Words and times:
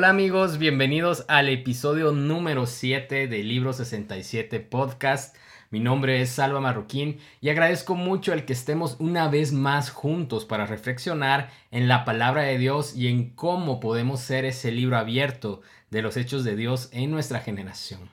Hola 0.00 0.08
amigos, 0.08 0.56
bienvenidos 0.56 1.26
al 1.28 1.50
episodio 1.50 2.12
número 2.12 2.64
7 2.64 3.28
del 3.28 3.46
Libro 3.46 3.74
67 3.74 4.58
Podcast. 4.60 5.36
Mi 5.68 5.78
nombre 5.78 6.22
es 6.22 6.30
Salva 6.30 6.58
Marroquín 6.58 7.18
y 7.42 7.50
agradezco 7.50 7.96
mucho 7.96 8.32
el 8.32 8.46
que 8.46 8.54
estemos 8.54 8.96
una 8.98 9.28
vez 9.28 9.52
más 9.52 9.90
juntos 9.90 10.46
para 10.46 10.64
reflexionar 10.64 11.50
en 11.70 11.86
la 11.86 12.06
palabra 12.06 12.44
de 12.44 12.56
Dios 12.56 12.96
y 12.96 13.08
en 13.08 13.28
cómo 13.28 13.78
podemos 13.78 14.20
ser 14.20 14.46
ese 14.46 14.72
libro 14.72 14.96
abierto 14.96 15.60
de 15.90 16.00
los 16.00 16.16
hechos 16.16 16.44
de 16.44 16.56
Dios 16.56 16.88
en 16.92 17.10
nuestra 17.10 17.40
generación. 17.40 18.08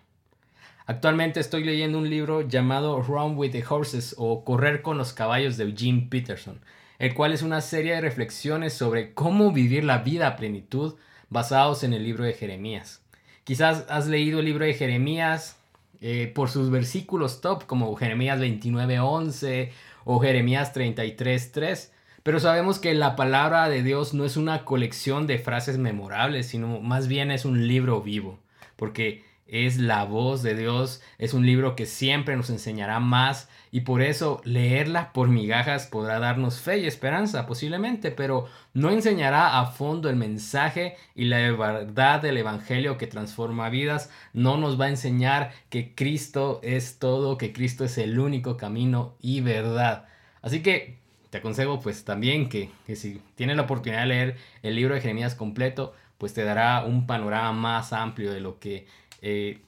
Actualmente 0.87 1.39
estoy 1.39 1.63
leyendo 1.63 1.99
un 1.99 2.09
libro 2.09 2.41
llamado 2.41 3.01
Run 3.01 3.37
with 3.37 3.51
the 3.51 3.63
Horses 3.65 4.13
o 4.17 4.43
Correr 4.43 4.81
con 4.81 4.97
los 4.97 5.13
caballos 5.13 5.55
de 5.55 5.63
Eugene 5.63 6.07
Peterson, 6.11 6.59
el 6.99 7.13
cual 7.13 7.31
es 7.31 7.43
una 7.43 7.61
serie 7.61 7.93
de 7.93 8.01
reflexiones 8.01 8.73
sobre 8.73 9.13
cómo 9.13 9.53
vivir 9.53 9.85
la 9.85 9.99
vida 9.99 10.27
a 10.27 10.35
plenitud 10.35 10.95
basados 11.29 11.83
en 11.83 11.93
el 11.93 12.03
libro 12.03 12.23
de 12.23 12.33
Jeremías. 12.33 13.01
Quizás 13.43 13.85
has 13.89 14.07
leído 14.07 14.39
el 14.39 14.45
libro 14.45 14.65
de 14.65 14.73
Jeremías 14.73 15.57
eh, 16.01 16.31
por 16.35 16.49
sus 16.49 16.69
versículos 16.69 17.41
top 17.41 17.65
como 17.65 17.95
Jeremías 17.95 18.39
29.11 18.39 19.71
o 20.05 20.19
Jeremías 20.19 20.73
33.3, 20.73 21.89
pero 22.23 22.39
sabemos 22.39 22.79
que 22.79 22.93
la 22.93 23.15
palabra 23.15 23.69
de 23.69 23.83
Dios 23.83 24.13
no 24.13 24.25
es 24.25 24.37
una 24.37 24.65
colección 24.65 25.27
de 25.27 25.39
frases 25.39 25.77
memorables, 25.77 26.47
sino 26.47 26.81
más 26.81 27.07
bien 27.07 27.31
es 27.31 27.45
un 27.45 27.67
libro 27.67 28.01
vivo, 28.01 28.37
porque 28.75 29.23
es 29.47 29.77
la 29.77 30.03
voz 30.03 30.43
de 30.43 30.55
Dios, 30.55 31.01
es 31.17 31.33
un 31.33 31.45
libro 31.45 31.75
que 31.75 31.85
siempre 31.85 32.35
nos 32.35 32.49
enseñará 32.49 32.99
más 32.99 33.49
y 33.71 33.81
por 33.81 34.01
eso 34.01 34.41
leerla 34.43 35.13
por 35.13 35.29
migajas 35.29 35.87
podrá 35.87 36.19
darnos 36.19 36.59
fe 36.59 36.79
y 36.79 36.87
esperanza 36.87 37.45
posiblemente, 37.45 38.11
pero 38.11 38.47
no 38.73 38.89
enseñará 38.89 39.59
a 39.59 39.65
fondo 39.67 40.09
el 40.09 40.15
mensaje 40.15 40.95
y 41.15 41.25
la 41.25 41.37
verdad 41.51 42.21
del 42.21 42.37
Evangelio 42.37 42.97
que 42.97 43.07
transforma 43.07 43.69
vidas, 43.69 44.09
no 44.33 44.57
nos 44.57 44.79
va 44.79 44.85
a 44.85 44.89
enseñar 44.89 45.51
que 45.69 45.93
Cristo 45.95 46.59
es 46.63 46.99
todo, 46.99 47.37
que 47.37 47.53
Cristo 47.53 47.85
es 47.85 47.97
el 47.97 48.19
único 48.19 48.57
camino 48.57 49.15
y 49.21 49.41
verdad. 49.41 50.05
Así 50.41 50.61
que 50.61 50.97
te 51.29 51.39
aconsejo 51.39 51.79
pues 51.79 52.05
también 52.05 52.49
que, 52.49 52.71
si 52.95 53.21
tienes 53.35 53.57
la 53.57 53.63
oportunidad 53.63 54.01
de 54.01 54.07
leer 54.07 54.37
el 54.63 54.75
libro 54.75 54.95
de 54.95 55.01
Jeremías 55.01 55.35
completo, 55.35 55.93
pues 56.17 56.33
te 56.33 56.43
dará 56.43 56.83
un 56.85 57.05
panorama 57.05 57.51
más 57.53 57.93
amplio 57.93 58.31
de 58.31 58.39
lo 58.39 58.59
que 58.59 58.87
eh, 59.21 59.61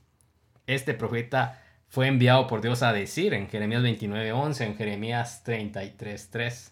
este 0.67 0.93
profeta 0.93 1.61
fue 1.87 2.07
enviado 2.07 2.45
por 2.47 2.61
Dios 2.61 2.83
a 2.83 2.93
decir 2.93 3.33
en 3.33 3.49
Jeremías 3.49 3.81
29:11, 3.81 4.65
en 4.65 4.75
Jeremías 4.75 5.43
33:3. 5.43 6.71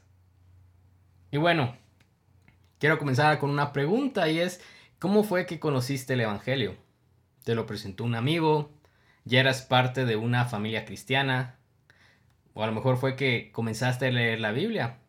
Y 1.31 1.37
bueno, 1.37 1.75
quiero 2.79 2.99
comenzar 2.99 3.39
con 3.39 3.49
una 3.49 3.73
pregunta 3.73 4.29
y 4.29 4.39
es, 4.39 4.61
¿cómo 4.99 5.23
fue 5.23 5.45
que 5.45 5.59
conociste 5.59 6.13
el 6.13 6.21
Evangelio? 6.21 6.75
¿Te 7.43 7.55
lo 7.55 7.65
presentó 7.65 8.03
un 8.03 8.15
amigo? 8.15 8.71
¿Ya 9.25 9.39
eras 9.39 9.61
parte 9.61 10.05
de 10.05 10.15
una 10.15 10.45
familia 10.45 10.85
cristiana? 10.85 11.55
¿O 12.53 12.63
a 12.63 12.67
lo 12.67 12.73
mejor 12.73 12.97
fue 12.97 13.15
que 13.15 13.51
comenzaste 13.51 14.07
a 14.07 14.11
leer 14.11 14.39
la 14.39 14.51
Biblia? 14.51 14.99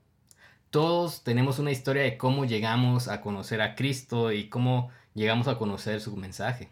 Todos 0.71 1.25
tenemos 1.25 1.59
una 1.59 1.71
historia 1.71 2.03
de 2.03 2.17
cómo 2.17 2.45
llegamos 2.45 3.09
a 3.09 3.21
conocer 3.21 3.61
a 3.61 3.75
Cristo 3.75 4.33
y 4.33 4.49
cómo 4.49 4.91
llegamos 5.15 5.49
a 5.49 5.57
conocer 5.57 6.01
su 6.01 6.17
mensaje. 6.17 6.71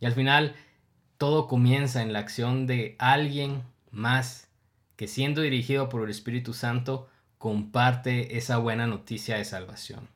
Y 0.00 0.06
al 0.06 0.12
final, 0.12 0.56
todo 1.18 1.46
comienza 1.46 2.02
en 2.02 2.12
la 2.12 2.18
acción 2.20 2.66
de 2.66 2.96
alguien 2.98 3.62
más 3.90 4.48
que 4.96 5.06
siendo 5.06 5.42
dirigido 5.42 5.88
por 5.88 6.02
el 6.02 6.10
Espíritu 6.10 6.52
Santo 6.54 7.08
comparte 7.38 8.36
esa 8.36 8.58
buena 8.58 8.86
noticia 8.86 9.36
de 9.36 9.44
salvación. 9.44 10.08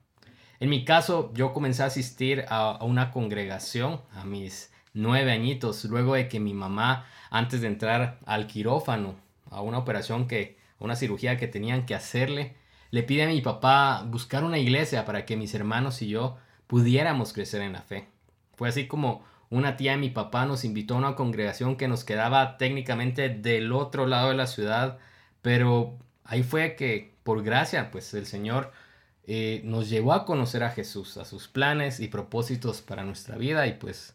En 0.60 0.68
mi 0.70 0.84
caso, 0.84 1.32
yo 1.34 1.52
comencé 1.52 1.82
a 1.82 1.86
asistir 1.86 2.44
a, 2.48 2.82
una 2.84 3.10
congregación 3.10 4.00
a 4.14 4.24
mis 4.24 4.72
nueve 4.92 5.32
añitos, 5.32 5.84
luego 5.84 6.14
de 6.14 6.28
que 6.28 6.40
mi 6.40 6.54
mamá, 6.54 7.06
antes 7.30 7.60
de 7.60 7.66
entrar 7.66 8.18
al 8.26 8.46
quirófano, 8.46 9.16
a 9.50 9.60
una 9.60 9.78
operación 9.78 10.26
que, 10.26 10.58
una 10.78 10.96
cirugía 10.96 11.36
que 11.38 11.48
tenían 11.48 11.86
que 11.86 11.94
hacerle, 11.94 12.56
le 12.90 13.02
pide 13.02 13.24
a 13.24 13.28
mi 13.28 13.40
papá 13.40 14.04
buscar 14.06 14.44
una 14.44 14.58
iglesia 14.58 15.04
para 15.04 15.24
que 15.24 15.36
mis 15.36 15.54
hermanos 15.54 16.00
y 16.02 16.08
yo 16.08 16.36
pudiéramos 16.66 17.32
crecer 17.32 17.62
en 17.62 17.72
la 17.72 17.82
fe. 17.82 18.06
Fue 18.54 18.68
así 18.68 18.86
como 18.86 19.24
una 19.50 19.76
tía 19.76 19.92
de 19.92 19.98
mi 19.98 20.10
papá 20.10 20.46
nos 20.46 20.64
invitó 20.64 20.94
a 20.94 20.98
una 20.98 21.16
congregación 21.16 21.76
que 21.76 21.88
nos 21.88 22.04
quedaba 22.04 22.56
técnicamente 22.58 23.28
del 23.28 23.72
otro 23.72 24.06
lado 24.06 24.30
de 24.30 24.34
la 24.36 24.46
ciudad, 24.46 24.98
pero 25.42 25.98
ahí 26.24 26.42
fue 26.42 26.76
que, 26.76 27.12
por 27.22 27.42
gracia, 27.42 27.90
pues 27.90 28.14
el 28.14 28.26
Señor 28.26 28.72
eh, 29.26 29.62
nos 29.64 29.88
llevó 29.88 30.12
a 30.12 30.24
conocer 30.24 30.64
a 30.64 30.70
Jesús, 30.70 31.16
a 31.16 31.24
sus 31.24 31.48
planes 31.48 32.00
y 32.00 32.08
propósitos 32.08 32.82
para 32.82 33.04
nuestra 33.04 33.36
vida 33.36 33.66
y 33.66 33.74
pues 33.74 34.14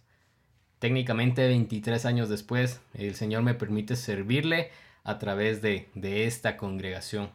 técnicamente 0.80 1.48
23 1.48 2.06
años 2.06 2.30
después 2.30 2.82
el 2.94 3.16
Señor 3.16 3.44
me 3.44 3.56
permite 3.56 3.96
servirle 3.96 4.72
a 5.04 5.18
través 5.18 5.62
de, 5.62 5.90
de 5.96 6.26
esta 6.26 6.58
congregación. 6.58 7.32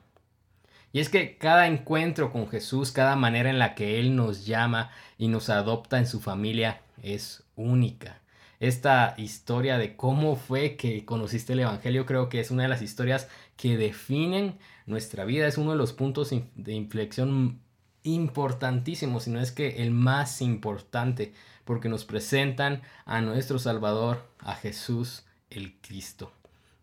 Y 0.92 1.00
es 1.00 1.08
que 1.08 1.36
cada 1.36 1.66
encuentro 1.66 2.30
con 2.30 2.48
Jesús, 2.48 2.92
cada 2.92 3.16
manera 3.16 3.50
en 3.50 3.58
la 3.58 3.74
que 3.74 3.98
Él 3.98 4.14
nos 4.14 4.46
llama 4.46 4.92
y 5.18 5.26
nos 5.26 5.50
adopta 5.50 5.98
en 5.98 6.06
su 6.06 6.20
familia 6.20 6.80
es 7.02 7.42
única. 7.56 8.20
Esta 8.60 9.14
historia 9.18 9.78
de 9.78 9.96
cómo 9.96 10.36
fue 10.36 10.76
que 10.76 11.04
conociste 11.04 11.52
el 11.52 11.60
Evangelio 11.60 12.06
creo 12.06 12.28
que 12.28 12.40
es 12.40 12.50
una 12.50 12.62
de 12.62 12.68
las 12.68 12.82
historias 12.82 13.28
que 13.56 13.76
definen 13.76 14.58
nuestra 14.86 15.24
vida. 15.24 15.46
Es 15.46 15.58
uno 15.58 15.72
de 15.72 15.76
los 15.76 15.92
puntos 15.92 16.30
de 16.30 16.72
inflexión 16.72 17.60
importantísimos, 18.04 19.24
si 19.24 19.30
no 19.30 19.40
es 19.40 19.50
que 19.52 19.82
el 19.82 19.90
más 19.90 20.40
importante, 20.40 21.32
porque 21.64 21.88
nos 21.88 22.04
presentan 22.04 22.82
a 23.06 23.20
nuestro 23.20 23.58
Salvador, 23.58 24.22
a 24.38 24.54
Jesús 24.54 25.24
el 25.50 25.74
Cristo. 25.80 26.32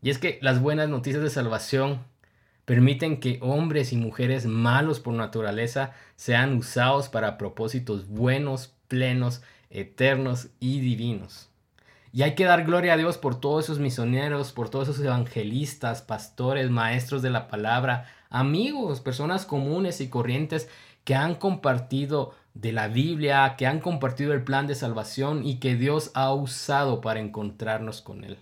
Y 0.02 0.10
es 0.10 0.18
que 0.18 0.40
las 0.42 0.62
buenas 0.62 0.90
noticias 0.90 1.24
de 1.24 1.30
salvación 1.30 2.00
permiten 2.66 3.20
que 3.20 3.38
hombres 3.42 3.94
y 3.94 3.98
mujeres 3.98 4.46
malos 4.46 5.00
por 5.00 5.14
naturaleza 5.14 5.94
sean 6.16 6.56
usados 6.58 7.10
para 7.10 7.38
propósitos 7.38 8.08
buenos, 8.08 8.74
plenos 8.88 9.42
eternos 9.72 10.50
y 10.60 10.80
divinos. 10.80 11.50
Y 12.14 12.24
hay 12.24 12.36
que 12.36 12.44
dar 12.44 12.66
gloria 12.66 12.94
a 12.94 12.98
Dios 12.98 13.18
por 13.18 13.40
todos 13.40 13.66
esos 13.66 13.80
misioneros, 13.80 14.52
por 14.52 14.70
todos 14.70 14.90
esos 14.90 15.04
evangelistas, 15.04 16.02
pastores, 16.02 16.70
maestros 16.70 17.22
de 17.22 17.30
la 17.30 17.48
palabra, 17.48 18.06
amigos, 18.30 19.00
personas 19.00 19.46
comunes 19.46 20.02
y 20.02 20.10
corrientes 20.10 20.70
que 21.06 21.16
han 21.16 21.36
compartido 21.36 22.34
de 22.54 22.74
la 22.74 22.90
Biblia, 22.90 23.56
que 23.58 23.66
han 23.66 23.80
compartido 23.80 24.34
el 24.34 24.44
plan 24.44 24.68
de 24.68 24.76
salvación 24.76 25.46
y 25.46 25.60
que 25.60 25.76
Dios 25.76 26.12
ha 26.14 26.34
usado 26.34 27.00
para 27.00 27.22
encontrarnos 27.22 28.02
con 28.02 28.26
Él. 28.26 28.38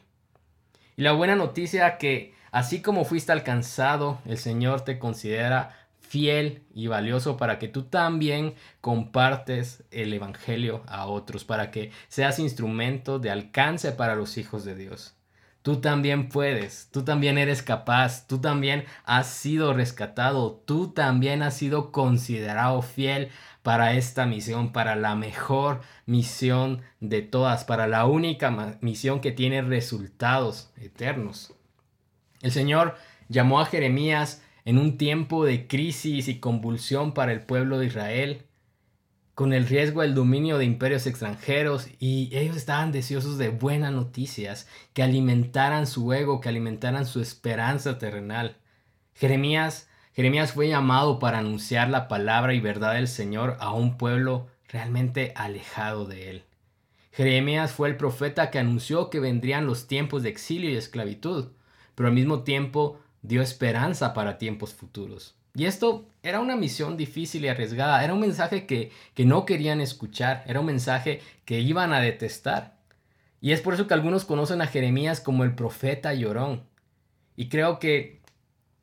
Y 0.98 1.04
la 1.04 1.12
buena 1.12 1.36
noticia 1.36 1.98
que 1.98 2.34
así 2.52 2.82
como 2.82 3.06
fuiste 3.06 3.32
alcanzado, 3.32 4.20
el 4.26 4.38
Señor 4.38 4.82
te 4.82 4.98
considera 4.98 5.79
fiel 6.10 6.64
y 6.74 6.88
valioso 6.88 7.38
para 7.38 7.60
que 7.60 7.68
tú 7.68 7.84
también 7.84 8.56
compartes 8.82 9.84
el 9.92 10.12
Evangelio 10.12 10.82
a 10.88 11.06
otros, 11.06 11.46
para 11.46 11.70
que 11.70 11.92
seas 12.08 12.40
instrumento 12.40 13.20
de 13.20 13.30
alcance 13.30 13.92
para 13.92 14.16
los 14.16 14.40
hijos 14.40 14.66
de 14.66 14.74
Dios. 14.74 15.16
Tú 15.62 15.82
también 15.82 16.30
puedes, 16.30 16.90
tú 16.92 17.04
también 17.04 17.38
eres 17.38 17.62
capaz, 17.62 18.26
tú 18.26 18.40
también 18.40 18.86
has 19.04 19.28
sido 19.28 19.74
rescatado, 19.74 20.64
tú 20.66 20.94
también 20.94 21.44
has 21.44 21.54
sido 21.54 21.92
considerado 21.92 22.82
fiel 22.82 23.30
para 23.62 23.94
esta 23.94 24.26
misión, 24.26 24.72
para 24.72 24.96
la 24.96 25.14
mejor 25.16 25.82
misión 26.08 26.82
de 27.02 27.22
todas, 27.22 27.66
para 27.66 27.86
la 27.86 28.06
única 28.06 28.78
misión 28.82 29.20
que 29.20 29.32
tiene 29.32 29.62
resultados 29.62 30.72
eternos. 30.76 31.54
El 32.42 32.52
Señor 32.52 32.96
llamó 33.28 33.60
a 33.60 33.66
Jeremías 33.66 34.42
en 34.66 34.78
un 34.78 34.98
tiempo 34.98 35.46
de 35.46 35.68
crisis 35.68 36.28
y 36.28 36.40
convulsión 36.40 37.14
para 37.14 37.32
el 37.32 37.42
pueblo 37.42 37.80
de 37.80 37.88
Israel, 37.88 38.46
con 39.36 39.54
el 39.54 39.68
riesgo 39.68 40.02
del 40.02 40.16
dominio 40.16 40.58
de 40.58 40.66
imperios 40.66 41.08
extranjeros, 41.08 41.88
y 42.00 42.30
ellos 42.34 42.58
estaban 42.58 42.92
deseosos 42.92 43.38
de 43.38 43.50
buenas 43.50 43.94
noticias 43.94 44.68
que 44.94 45.02
alimentaran 45.02 45.88
su 45.88 46.12
ego, 46.12 46.42
que 46.42 46.50
alimentaran 46.50 47.06
su 47.06 47.22
esperanza 47.22 47.98
terrenal. 47.98 48.58
Jeremías, 49.14 49.90
Jeremías 50.14 50.52
fue 50.52 50.68
llamado 50.68 51.20
para 51.20 51.40
anunciar 51.40 51.90
la 51.90 52.08
palabra 52.08 52.54
y 52.54 52.60
verdad 52.60 52.96
del 52.96 53.08
Señor 53.08 53.56
a 53.60 53.72
un 53.72 53.98
pueblo 53.98 54.48
realmente 54.68 55.32
alejado 55.36 56.06
de 56.06 56.30
él. 56.30 56.44
Jeremías 57.12 57.72
fue 57.72 57.90
el 57.90 57.98
profeta 57.98 58.52
que 58.52 58.60
anunció 58.60 59.10
que 59.10 59.20
vendrían 59.20 59.66
los 59.66 59.88
tiempos 59.88 60.24
de 60.24 60.30
exilio 60.30 60.70
y 60.70 60.76
esclavitud, 60.76 61.50
pero 61.96 62.08
al 62.10 62.16
mismo 62.16 62.44
tiempo 62.44 63.00
dio 63.22 63.42
esperanza 63.42 64.14
para 64.14 64.38
tiempos 64.38 64.74
futuros. 64.74 65.36
Y 65.56 65.66
esto 65.66 66.08
era 66.24 66.40
una 66.40 66.56
misión 66.56 66.96
difícil 66.96 67.44
y 67.44 67.48
arriesgada, 67.48 68.04
era 68.04 68.14
un 68.14 68.20
mensaje 68.20 68.66
que, 68.66 68.92
que 69.14 69.26
no 69.26 69.46
querían 69.46 69.82
escuchar, 69.82 70.44
era 70.48 70.60
un 70.60 70.68
mensaje 70.68 71.22
que 71.46 71.60
iban 71.60 71.92
a 71.92 72.00
detestar. 72.00 72.78
Y 73.42 73.52
es 73.52 73.62
por 73.62 73.74
eso 73.74 73.88
que 73.88 73.94
algunos 73.94 74.26
conocen 74.26 74.62
a 74.62 74.68
Jeremías 74.68 75.22
como 75.22 75.44
el 75.44 75.56
profeta 75.56 76.14
llorón. 76.14 76.64
Y 77.36 77.50
creo 77.50 77.80
que 77.80 78.20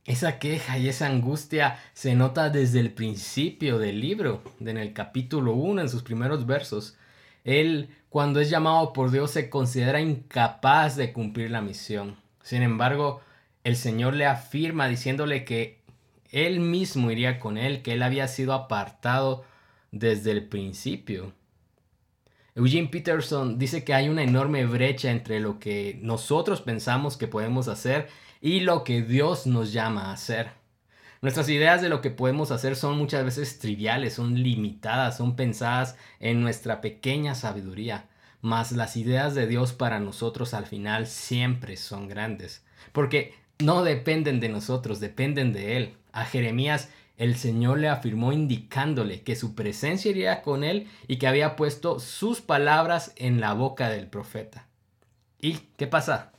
esa 0.06 0.39
queja 0.39 0.79
y 0.79 0.89
esa 0.89 1.06
angustia 1.06 1.79
se 1.93 2.15
nota 2.15 2.49
desde 2.49 2.81
el 2.81 2.93
principio 2.93 3.79
del 3.79 4.00
libro, 4.00 4.43
en 4.61 4.77
el 4.79 4.93
capítulo 4.93 5.53
1, 5.55 5.82
en 5.82 5.89
sus 5.89 6.03
primeros 6.03 6.47
versos. 6.47 6.97
Él, 7.44 7.91
cuando 8.09 8.41
es 8.41 8.49
llamado 8.49 8.93
por 8.93 9.11
Dios, 9.11 9.32
se 9.32 9.50
considera 9.50 10.00
incapaz 10.00 10.97
de 10.97 11.12
cumplir 11.12 11.50
la 11.50 11.61
misión. 11.61 12.17
Sin 12.43 12.62
embargo, 12.62 13.21
el 13.67 13.75
Señor 13.75 14.15
le 14.15 14.27
afirma 14.27 14.87
diciéndole 14.87 15.45
que 15.45 15.83
él 16.31 16.61
mismo 16.61 17.11
iría 17.11 17.41
con 17.41 17.59
él, 17.59 17.83
que 17.83 17.95
él 17.95 18.05
había 18.05 18.29
sido 18.29 18.53
apartado 18.53 19.45
desde 19.91 20.31
el 20.31 20.47
principio. 20.47 21.33
Eugene 22.55 22.87
Peterson 22.87 23.59
dice 23.59 23.83
que 23.83 23.93
hay 23.93 24.09
una 24.09 24.23
enorme 24.23 24.65
brecha 24.67 25.11
entre 25.11 25.41
lo 25.41 25.59
que 25.59 25.99
nosotros 26.01 26.61
pensamos 26.61 27.17
que 27.17 27.27
podemos 27.27 27.67
hacer 27.67 28.07
y 28.41 28.61
lo 28.61 28.85
que 28.85 29.03
Dios 29.03 29.49
nos 29.49 29.73
llama 29.73 30.11
a 30.11 30.13
hacer. 30.13 30.51
Nuestras 31.21 31.49
ideas 31.49 31.83
de 31.83 31.89
lo 31.89 32.01
que 32.01 32.11
podemos 32.11 32.53
hacer 32.53 32.77
son 32.77 32.97
muchas 32.97 33.25
veces 33.25 33.59
triviales, 33.59 34.15
son 34.15 34.41
limitadas, 34.45 35.17
son 35.17 35.35
pensadas 35.35 35.97
en 36.21 36.41
nuestra 36.41 36.81
pequeña 36.81 37.35
sabiduría, 37.35 38.07
mas 38.43 38.71
las 38.71 38.97
ideas 38.97 39.35
de 39.35 39.49
Dios 39.49 39.73
para 39.73 39.99
nosotros 39.99 40.55
al 40.55 40.67
final 40.67 41.09
siempre 41.09 41.77
son 41.77 42.07
grandes, 42.07 42.65
porque 42.93 43.35
no 43.58 43.82
dependen 43.85 44.41
de 44.41 44.49
nosotros, 44.49 45.00
dependen 45.00 45.53
de 45.53 45.76
Él. 45.76 45.94
A 46.12 46.25
Jeremías 46.25 46.88
el 47.17 47.37
Señor 47.37 47.79
le 47.79 47.88
afirmó 47.88 48.32
indicándole 48.32 49.23
que 49.23 49.37
su 49.37 49.55
presencia 49.55 50.11
iría 50.11 50.43
con 50.43 50.64
él 50.64 50.88
y 51.08 51.17
que 51.17 51.26
había 51.26 51.56
puesto 51.56 51.99
sus 51.99 52.43
palabras 52.43 53.12
en 53.17 53.41
la 53.41 53.55
boca 53.55 53.88
del 53.88 54.06
profeta. 54.06 54.67
¿Y 55.41 55.55
qué 55.76 55.87
pasa? 55.87 56.32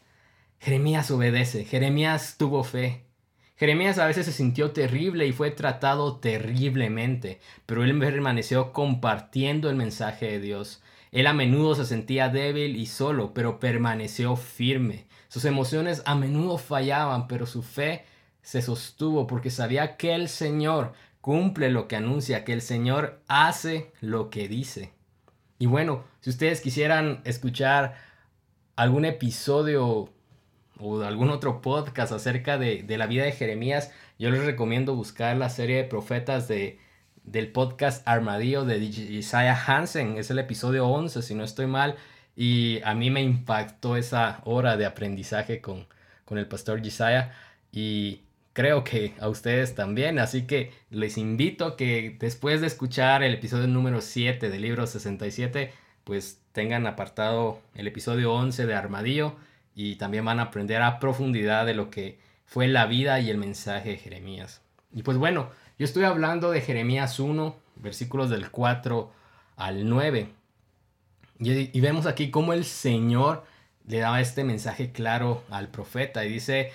Jeremías 0.59 1.09
obedece, 1.09 1.65
Jeremías 1.65 2.35
tuvo 2.37 2.63
fe. 2.63 3.05
Jeremías 3.55 3.97
a 3.97 4.05
veces 4.05 4.27
se 4.27 4.31
sintió 4.31 4.69
terrible 4.69 5.25
y 5.25 5.31
fue 5.31 5.49
tratado 5.49 6.17
terriblemente, 6.17 7.39
pero 7.65 7.83
él 7.83 7.97
permaneció 7.97 8.71
compartiendo 8.71 9.71
el 9.71 9.75
mensaje 9.75 10.27
de 10.27 10.39
Dios. 10.39 10.83
Él 11.11 11.25
a 11.25 11.33
menudo 11.33 11.73
se 11.73 11.85
sentía 11.85 12.29
débil 12.29 12.75
y 12.75 12.85
solo, 12.85 13.33
pero 13.33 13.59
permaneció 13.59 14.35
firme. 14.35 15.05
Sus 15.29 15.45
emociones 15.45 16.03
a 16.05 16.15
menudo 16.15 16.57
fallaban, 16.57 17.27
pero 17.27 17.45
su 17.45 17.63
fe 17.63 18.05
se 18.41 18.61
sostuvo 18.61 19.27
porque 19.27 19.49
sabía 19.49 19.97
que 19.97 20.15
el 20.15 20.29
Señor 20.29 20.93
cumple 21.21 21.69
lo 21.69 21.87
que 21.87 21.97
anuncia, 21.97 22.45
que 22.45 22.53
el 22.53 22.61
Señor 22.61 23.19
hace 23.27 23.91
lo 23.99 24.29
que 24.29 24.47
dice. 24.47 24.93
Y 25.59 25.65
bueno, 25.65 26.05
si 26.21 26.29
ustedes 26.29 26.61
quisieran 26.61 27.21
escuchar 27.25 27.95
algún 28.77 29.05
episodio 29.05 30.09
o 30.79 31.01
algún 31.01 31.29
otro 31.29 31.61
podcast 31.61 32.13
acerca 32.13 32.57
de, 32.57 32.85
la 32.87 33.07
vida 33.07 33.25
de 33.25 33.31
Jeremías, 33.31 33.91
yo 34.19 34.29
les 34.29 34.45
recomiendo 34.45 34.95
buscar 34.95 35.35
la 35.35 35.49
serie 35.49 35.77
de 35.77 35.83
profetas 35.83 36.47
de, 36.47 36.79
del 37.23 37.51
podcast 37.51 38.07
Armadillo 38.07 38.63
de 38.63 38.77
Isaiah 38.77 39.59
Hansen. 39.67 40.17
Es 40.17 40.29
el 40.31 40.39
episodio 40.39 40.87
11, 40.87 41.21
si 41.23 41.35
no 41.35 41.43
estoy 41.43 41.67
mal. 41.67 41.97
Y 42.37 42.81
a 42.83 42.93
mí 42.93 43.09
me 43.09 43.21
impactó 43.21 43.97
esa 43.97 44.41
hora 44.45 44.77
de 44.77 44.85
aprendizaje 44.85 45.59
con, 45.59 45.87
con 46.23 46.37
el 46.37 46.47
pastor 46.47 46.85
Isaiah. 46.85 47.33
Y 47.71 48.21
creo 48.53 48.83
que 48.83 49.15
a 49.19 49.27
ustedes 49.27 49.75
también. 49.75 50.19
Así 50.19 50.47
que 50.47 50.71
les 50.91 51.17
invito 51.17 51.75
que 51.75 52.15
después 52.19 52.61
de 52.61 52.67
escuchar 52.67 53.23
el 53.23 53.33
episodio 53.33 53.67
número 53.67 54.01
7 54.01 54.49
del 54.49 54.61
libro 54.61 54.87
67, 54.87 55.73
pues 56.03 56.41
tengan 56.53 56.87
apartado 56.87 57.59
el 57.75 57.87
episodio 57.87 58.33
11 58.33 58.65
de 58.65 58.75
Armadillo 58.75 59.35
y 59.75 59.95
también 59.95 60.23
van 60.23 60.39
a 60.39 60.43
aprender 60.43 60.81
a 60.81 60.99
profundidad 60.99 61.65
de 61.65 61.73
lo 61.73 61.89
que 61.89 62.19
fue 62.45 62.67
la 62.67 62.85
vida 62.85 63.19
y 63.19 63.29
el 63.29 63.37
mensaje 63.37 63.89
de 63.89 63.97
Jeremías. 63.97 64.61
Y 64.93 65.03
pues 65.03 65.17
bueno, 65.17 65.49
yo 65.77 65.85
estoy 65.85 66.05
hablando 66.05 66.49
de 66.49 66.61
Jeremías 66.61 67.19
1, 67.19 67.55
versículos 67.75 68.29
del 68.29 68.49
4 68.49 69.11
al 69.55 69.87
9. 69.89 70.29
Y, 71.39 71.79
vemos 71.79 72.05
aquí 72.05 72.31
cómo 72.31 72.53
el 72.53 72.65
Señor 72.65 73.43
le 73.85 73.99
daba 73.99 74.21
este 74.21 74.43
mensaje 74.43 74.91
claro 74.91 75.43
al 75.49 75.69
profeta 75.69 76.25
y 76.25 76.29
dice 76.29 76.71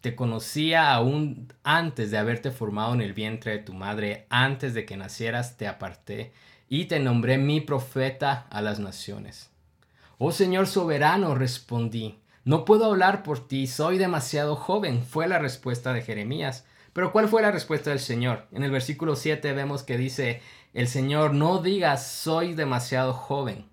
te 0.00 0.14
conocía 0.14 0.92
aún 0.92 1.52
antes 1.62 2.10
de 2.10 2.18
haberte 2.18 2.50
formado 2.50 2.94
en 2.94 3.02
el 3.02 3.12
vientre 3.12 3.52
de 3.52 3.58
tu 3.58 3.74
madre, 3.74 4.26
antes 4.30 4.72
de 4.72 4.86
que 4.86 4.96
nacieras 4.96 5.58
te 5.58 5.66
aparté 5.66 6.32
y 6.68 6.86
te 6.86 7.00
nombré 7.00 7.36
mi 7.36 7.60
profeta 7.60 8.46
a 8.50 8.62
las 8.62 8.80
naciones. 8.80 9.50
Oh 10.16 10.32
Señor 10.32 10.66
soberano, 10.66 11.34
respondí, 11.34 12.18
no 12.44 12.64
puedo 12.64 12.86
hablar 12.86 13.22
por 13.22 13.46
ti, 13.46 13.66
soy 13.66 13.98
demasiado 13.98 14.56
joven, 14.56 15.04
fue 15.04 15.28
la 15.28 15.38
respuesta 15.38 15.92
de 15.92 16.02
Jeremías. 16.02 16.64
Pero 16.92 17.12
¿cuál 17.12 17.28
fue 17.28 17.42
la 17.42 17.52
respuesta 17.52 17.90
del 17.90 18.00
Señor? 18.00 18.46
En 18.52 18.64
el 18.64 18.70
versículo 18.70 19.14
7 19.14 19.52
vemos 19.52 19.82
que 19.82 19.96
dice, 19.96 20.42
el 20.74 20.88
Señor, 20.88 21.34
no 21.34 21.62
digas 21.62 22.06
soy 22.06 22.54
demasiado 22.54 23.12
joven, 23.12 23.69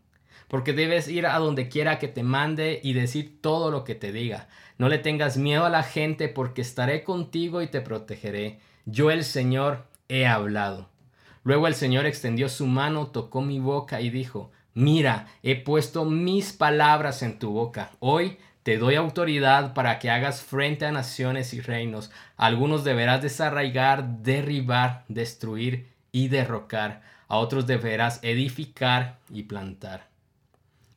porque 0.47 0.73
debes 0.73 1.07
ir 1.07 1.27
a 1.27 1.37
donde 1.39 1.69
quiera 1.69 1.99
que 1.99 2.07
te 2.07 2.23
mande 2.23 2.79
y 2.83 2.93
decir 2.93 3.41
todo 3.41 3.71
lo 3.71 3.83
que 3.83 3.95
te 3.95 4.11
diga. 4.11 4.47
No 4.77 4.89
le 4.89 4.97
tengas 4.97 5.37
miedo 5.37 5.65
a 5.65 5.69
la 5.69 5.83
gente 5.83 6.29
porque 6.29 6.61
estaré 6.61 7.03
contigo 7.03 7.61
y 7.61 7.67
te 7.67 7.81
protegeré. 7.81 8.59
Yo 8.85 9.11
el 9.11 9.23
Señor 9.23 9.85
he 10.07 10.25
hablado. 10.25 10.89
Luego 11.43 11.67
el 11.67 11.75
Señor 11.75 12.05
extendió 12.05 12.49
su 12.49 12.67
mano, 12.67 13.07
tocó 13.07 13.41
mi 13.41 13.59
boca 13.59 14.01
y 14.01 14.09
dijo, 14.09 14.51
Mira, 14.73 15.27
he 15.41 15.55
puesto 15.55 16.05
mis 16.05 16.53
palabras 16.53 17.23
en 17.23 17.39
tu 17.39 17.51
boca. 17.51 17.91
Hoy 17.99 18.37
te 18.61 18.77
doy 18.77 18.95
autoridad 18.95 19.73
para 19.73 19.97
que 19.97 20.09
hagas 20.11 20.43
frente 20.43 20.85
a 20.85 20.91
naciones 20.91 21.53
y 21.53 21.61
reinos. 21.61 22.11
Algunos 22.35 22.83
deberás 22.83 23.21
desarraigar, 23.21 24.19
derribar, 24.19 25.05
destruir 25.07 25.87
y 26.11 26.27
derrocar. 26.27 27.01
A 27.27 27.37
otros 27.37 27.65
deberás 27.65 28.19
edificar 28.23 29.17
y 29.33 29.43
plantar. 29.43 30.07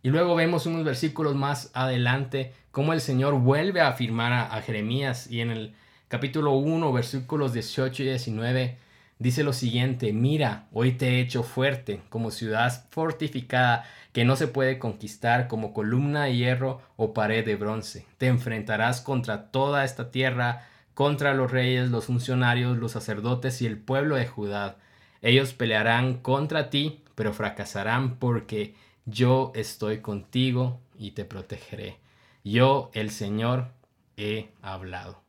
Y 0.02 0.08
luego 0.08 0.34
vemos 0.34 0.64
unos 0.66 0.84
versículos 0.84 1.34
más 1.34 1.70
adelante 1.74 2.54
cómo 2.70 2.92
el 2.92 3.00
Señor 3.00 3.34
vuelve 3.34 3.80
a 3.80 3.88
afirmar 3.88 4.32
a, 4.32 4.62
Jeremías 4.62 5.30
y 5.30 5.40
en 5.40 5.50
el 5.50 5.74
capítulo 6.08 6.52
1 6.52 6.92
versículos 6.92 7.52
18 7.52 8.02
y 8.02 8.06
19 8.06 8.78
dice 9.18 9.44
lo 9.44 9.52
siguiente, 9.52 10.14
mira, 10.14 10.66
hoy 10.72 10.92
te 10.92 11.08
he 11.10 11.20
hecho 11.20 11.42
fuerte 11.42 12.00
como 12.08 12.30
ciudad 12.30 12.86
fortificada 12.90 13.84
que 14.12 14.24
no 14.24 14.36
se 14.36 14.48
puede 14.48 14.78
conquistar 14.78 15.48
como 15.48 15.74
columna 15.74 16.24
de 16.24 16.36
hierro 16.36 16.80
o 16.96 17.12
pared 17.12 17.44
de 17.44 17.56
bronce. 17.56 18.06
Te 18.16 18.26
enfrentarás 18.26 19.02
contra 19.02 19.50
toda 19.50 19.84
esta 19.84 20.10
tierra, 20.10 20.66
contra 20.94 21.34
los 21.34 21.50
reyes, 21.50 21.90
los 21.90 22.06
funcionarios, 22.06 22.78
los 22.78 22.92
sacerdotes 22.92 23.60
y 23.60 23.66
el 23.66 23.76
pueblo 23.76 24.16
de 24.16 24.26
Judá. 24.26 24.78
Ellos 25.20 25.52
pelearán 25.52 26.14
contra 26.14 26.70
ti, 26.70 27.04
pero 27.14 27.34
fracasarán 27.34 28.16
porque 28.16 28.74
yo 29.06 29.52
estoy 29.54 30.00
contigo 30.00 30.80
y 30.98 31.12
te 31.12 31.24
protegeré. 31.24 31.98
Yo, 32.44 32.90
el 32.94 33.10
Señor, 33.10 33.72
he 34.16 34.50
hablado. 34.62 35.22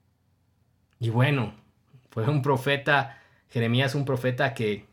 Y 1.00 1.10
bueno, 1.10 1.54
fue 2.12 2.30
un 2.30 2.42
profeta, 2.42 3.22
Jeremías 3.50 3.96
un 3.96 4.06
profeta 4.06 4.54
que 4.54 4.86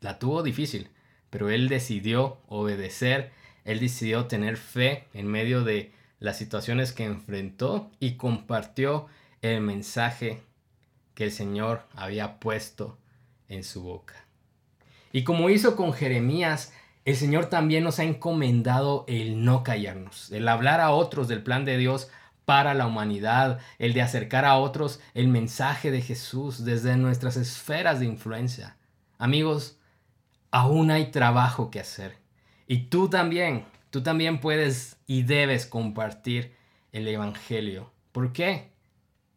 la 0.00 0.18
tuvo 0.18 0.42
difícil, 0.42 0.88
pero 1.28 1.50
él 1.50 1.68
decidió 1.68 2.38
obedecer, 2.48 3.32
él 3.64 3.80
decidió 3.80 4.26
tener 4.26 4.56
fe 4.56 5.08
en 5.12 5.26
medio 5.26 5.62
de 5.62 5.92
las 6.18 6.38
situaciones 6.38 6.92
que 6.92 7.04
enfrentó 7.04 7.90
y 8.00 8.16
compartió 8.16 9.06
el 9.42 9.60
mensaje 9.60 10.42
que 11.14 11.24
el 11.24 11.32
Señor 11.32 11.86
había 11.94 12.40
puesto 12.40 12.98
en 13.48 13.64
su 13.64 13.82
boca. 13.82 14.24
Y 15.12 15.24
como 15.24 15.50
hizo 15.50 15.76
con 15.76 15.92
Jeremías, 15.92 16.72
el 17.10 17.16
Señor 17.16 17.46
también 17.46 17.82
nos 17.82 17.98
ha 17.98 18.04
encomendado 18.04 19.04
el 19.08 19.44
no 19.44 19.64
callarnos, 19.64 20.30
el 20.30 20.46
hablar 20.46 20.80
a 20.80 20.90
otros 20.90 21.26
del 21.26 21.42
plan 21.42 21.64
de 21.64 21.76
Dios 21.76 22.08
para 22.44 22.72
la 22.72 22.86
humanidad, 22.86 23.58
el 23.78 23.94
de 23.94 24.02
acercar 24.02 24.44
a 24.44 24.56
otros 24.56 25.00
el 25.14 25.26
mensaje 25.26 25.90
de 25.90 26.02
Jesús 26.02 26.64
desde 26.64 26.96
nuestras 26.96 27.36
esferas 27.36 27.98
de 27.98 28.06
influencia. 28.06 28.76
Amigos, 29.18 29.78
aún 30.52 30.92
hay 30.92 31.10
trabajo 31.10 31.70
que 31.70 31.80
hacer. 31.80 32.16
Y 32.68 32.84
tú 32.84 33.10
también, 33.10 33.64
tú 33.90 34.04
también 34.04 34.38
puedes 34.38 34.96
y 35.08 35.22
debes 35.22 35.66
compartir 35.66 36.54
el 36.92 37.08
Evangelio. 37.08 37.90
¿Por 38.12 38.32
qué? 38.32 38.70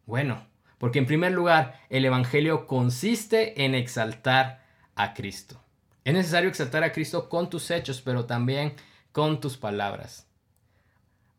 Bueno, 0.06 0.46
porque 0.78 1.00
en 1.00 1.06
primer 1.06 1.32
lugar, 1.32 1.80
el 1.88 2.04
Evangelio 2.04 2.68
consiste 2.68 3.64
en 3.64 3.74
exaltar 3.74 4.62
a 4.94 5.12
Cristo. 5.14 5.63
Es 6.04 6.12
necesario 6.12 6.50
exaltar 6.50 6.84
a 6.84 6.92
Cristo 6.92 7.28
con 7.28 7.48
tus 7.48 7.70
hechos, 7.70 8.02
pero 8.02 8.26
también 8.26 8.74
con 9.12 9.40
tus 9.40 9.56
palabras. 9.56 10.26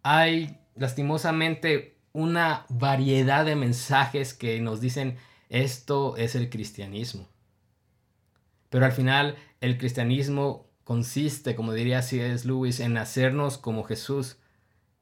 Hay 0.02 0.60
lastimosamente 0.76 1.98
una 2.14 2.66
variedad 2.70 3.46
de 3.46 3.56
mensajes 3.56 4.34
que 4.34 4.60
nos 4.62 4.82
dicen 4.82 5.18
esto 5.50 6.18
es 6.18 6.36
el 6.36 6.50
cristianismo. 6.50 7.28
Pero 8.70 8.86
al 8.86 8.92
final 8.92 9.36
el 9.62 9.78
cristianismo 9.78 10.68
consiste, 10.84 11.56
como 11.56 11.74
diría 11.74 12.02
C.S. 12.02 12.48
Lewis, 12.48 12.80
en 12.80 12.98
hacernos 12.98 13.58
como 13.58 13.84
Jesús. 13.84 14.38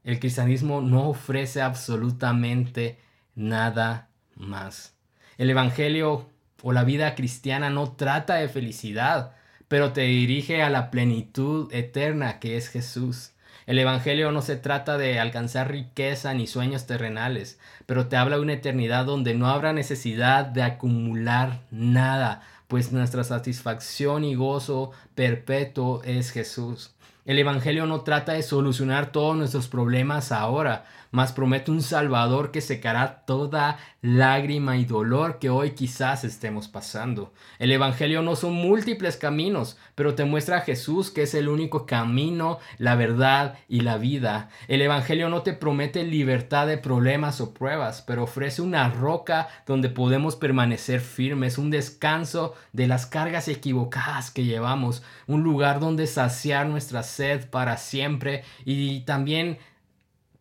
El 0.04 0.20
cristianismo 0.20 0.82
no 0.82 1.10
ofrece 1.10 1.62
absolutamente 1.62 3.00
nada 3.36 4.10
más. 4.36 4.96
El 5.38 5.50
Evangelio 5.50 6.30
o 6.62 6.72
la 6.72 6.84
vida 6.84 7.16
cristiana 7.16 7.70
no 7.70 7.94
trata 7.94 8.36
de 8.36 8.50
felicidad, 8.50 9.36
pero 9.74 9.92
te 9.92 10.02
dirige 10.02 10.62
a 10.62 10.70
la 10.70 10.92
plenitud 10.92 11.74
eterna 11.74 12.38
que 12.38 12.58
es 12.58 12.68
Jesús. 12.68 13.32
El 13.66 13.80
Evangelio 13.80 14.32
no 14.32 14.44
se 14.44 14.56
trata 14.56 15.00
de 15.00 15.20
alcanzar 15.20 15.72
riqueza 15.72 16.32
ni 16.36 16.46
sueños 16.46 16.86
terrenales, 16.86 17.58
pero 17.88 18.06
te 18.06 18.16
habla 18.16 18.36
de 18.36 18.44
una 18.44 18.54
eternidad 18.54 19.04
donde 19.04 19.34
no 19.34 19.48
habrá 19.48 19.74
necesidad 19.74 20.46
de 20.46 20.62
acumular 20.62 21.62
nada, 21.72 22.44
pues 22.68 22.92
nuestra 22.92 23.24
satisfacción 23.24 24.24
y 24.24 24.36
gozo 24.36 24.92
perpetuo 25.16 26.04
es 26.04 26.30
Jesús. 26.30 26.94
El 27.26 27.40
Evangelio 27.40 27.88
no 27.88 28.02
trata 28.02 28.34
de 28.34 28.44
solucionar 28.44 29.12
todos 29.12 29.36
nuestros 29.36 29.68
problemas 29.68 30.32
ahora, 30.32 30.86
mas 31.14 31.32
promete 31.32 31.70
un 31.70 31.84
Salvador 31.84 32.50
que 32.50 32.60
secará 32.60 33.24
toda 33.28 33.78
lágrima 34.02 34.78
y 34.78 34.86
dolor 34.86 35.38
que 35.38 35.52
hoy 35.52 35.72
quizás 35.72 36.24
estemos 36.24 36.68
pasando. 36.68 37.34
El 37.60 37.72
Evangelio 37.72 38.24
no 38.24 38.36
son 38.36 38.54
múltiples 38.54 39.16
caminos, 39.16 39.78
pero 39.94 40.16
te 40.16 40.26
muestra 40.26 40.58
a 40.58 40.62
Jesús 40.62 41.12
que 41.12 41.22
es 41.22 41.36
el 41.36 41.50
único 41.50 41.86
camino, 41.86 42.58
la 42.80 42.96
verdad 42.96 43.60
y 43.70 43.82
la 43.82 43.98
vida. 43.98 44.50
El 44.68 44.82
Evangelio 44.82 45.30
no 45.30 45.44
te 45.44 45.54
promete 45.54 46.04
libertad 46.04 46.66
de 46.66 46.80
problemas 46.80 47.42
o 47.42 47.54
pruebas, 47.54 48.02
pero 48.02 48.24
ofrece 48.24 48.64
una 48.64 48.90
roca 48.90 49.50
donde 49.68 49.90
podemos 49.90 50.36
permanecer 50.36 51.00
firmes, 51.00 51.60
un 51.60 51.70
descanso 51.70 52.56
de 52.72 52.88
las 52.88 53.06
cargas 53.06 53.48
equivocadas 53.50 54.32
que 54.32 54.46
llevamos, 54.46 55.04
un 55.28 55.44
lugar 55.44 55.80
donde 55.80 56.08
saciar 56.08 56.66
nuestra 56.66 57.04
sed 57.04 57.48
para 57.52 57.78
siempre 57.78 58.44
y 58.66 59.02
también 59.02 59.60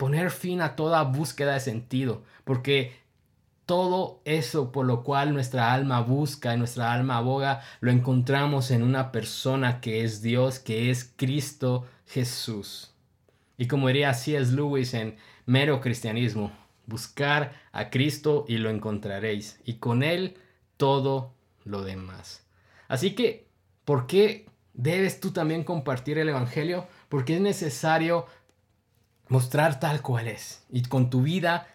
poner 0.03 0.33
fin 0.33 0.61
a 0.63 0.75
toda 0.75 1.05
búsqueda 1.05 1.55
de 1.55 1.61
sentido, 1.61 2.25
porque 2.43 2.93
todo 3.67 4.21
eso 4.25 4.73
por 4.73 4.85
lo 4.85 5.05
cual 5.05 5.33
nuestra 5.33 5.73
alma 5.73 6.01
busca 6.01 6.53
y 6.53 6.59
nuestra 6.59 6.93
alma 6.93 7.19
aboga, 7.19 7.63
lo 7.79 7.93
encontramos 7.93 8.73
en 8.73 8.83
una 8.83 9.13
persona 9.13 9.81
que 9.81 10.03
es 10.03 10.21
Dios, 10.21 10.59
que 10.59 10.91
es 10.91 11.13
Cristo 11.15 11.87
Jesús. 12.09 12.93
Y 13.57 13.69
como 13.69 13.87
diría 13.87 14.11
es 14.11 14.51
Lewis 14.51 14.93
en 14.95 15.19
Mero 15.47 15.81
Cristianismo, 15.81 16.51
buscar 16.87 17.53
a 17.71 17.89
Cristo 17.89 18.45
y 18.49 18.57
lo 18.57 18.71
encontraréis, 18.71 19.61
y 19.65 19.75
con 19.75 20.03
Él 20.03 20.37
todo 20.79 21.33
lo 21.63 21.85
demás. 21.85 22.45
Así 22.89 23.15
que, 23.15 23.47
¿por 23.85 24.09
qué 24.09 24.47
debes 24.75 25.21
tú 25.21 25.31
también 25.31 25.63
compartir 25.63 26.19
el 26.19 26.29
Evangelio? 26.29 26.89
Porque 27.09 27.37
es 27.37 27.41
necesario 27.41 28.27
mostrar 29.33 29.81
tal 29.81 30.03
cual 30.03 30.29
es. 30.29 30.63
Y 30.71 30.83
con 30.83 31.09
tu 31.09 31.23
vida 31.23 31.67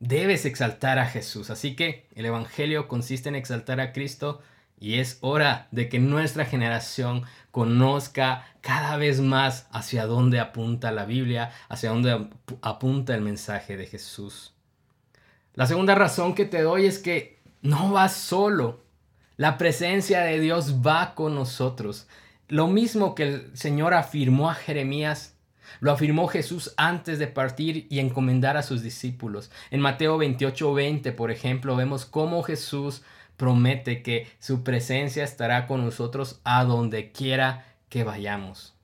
debes 0.00 0.44
exaltar 0.44 0.98
a 0.98 1.06
Jesús. 1.06 1.50
Así 1.50 1.76
que 1.76 2.08
el 2.16 2.26
Evangelio 2.26 2.88
consiste 2.88 3.28
en 3.28 3.36
exaltar 3.36 3.78
a 3.80 3.92
Cristo 3.92 4.42
y 4.78 4.98
es 4.98 5.18
hora 5.20 5.68
de 5.70 5.88
que 5.88 6.00
nuestra 6.00 6.44
generación 6.44 7.22
conozca 7.52 8.44
cada 8.60 8.96
vez 8.96 9.20
más 9.20 9.68
hacia 9.70 10.04
dónde 10.06 10.40
apunta 10.40 10.90
la 10.90 11.04
Biblia, 11.04 11.52
hacia 11.68 11.90
dónde 11.90 12.28
apunta 12.60 13.14
el 13.14 13.22
mensaje 13.22 13.76
de 13.76 13.86
Jesús. 13.86 14.52
La 15.54 15.66
segunda 15.66 15.94
razón 15.94 16.34
que 16.34 16.44
te 16.44 16.60
doy 16.60 16.86
es 16.86 16.98
que 16.98 17.38
no 17.62 17.92
vas 17.92 18.14
solo. 18.14 18.84
La 19.36 19.58
presencia 19.58 20.22
de 20.22 20.40
Dios 20.40 20.82
va 20.84 21.14
con 21.14 21.36
nosotros. 21.36 22.08
Lo 22.48 22.66
mismo 22.66 23.14
que 23.14 23.22
el 23.22 23.56
Señor 23.56 23.94
afirmó 23.94 24.50
a 24.50 24.54
Jeremías 24.54 25.35
lo 25.80 25.92
afirmó 25.92 26.28
Jesús 26.28 26.72
antes 26.76 27.18
de 27.18 27.26
partir 27.26 27.86
y 27.90 27.98
encomendar 28.00 28.56
a 28.56 28.62
sus 28.62 28.82
discípulos. 28.82 29.50
En 29.70 29.80
Mateo 29.80 30.18
28, 30.18 30.74
20, 30.74 31.12
por 31.12 31.30
ejemplo, 31.30 31.76
vemos 31.76 32.06
cómo 32.06 32.42
Jesús 32.42 33.02
promete 33.36 34.02
que 34.02 34.28
su 34.38 34.62
presencia 34.62 35.24
estará 35.24 35.66
con 35.66 35.84
nosotros 35.84 36.40
a 36.44 36.64
donde 36.64 37.12
quiera 37.12 37.66
que 37.88 38.04
vayamos. 38.04 38.74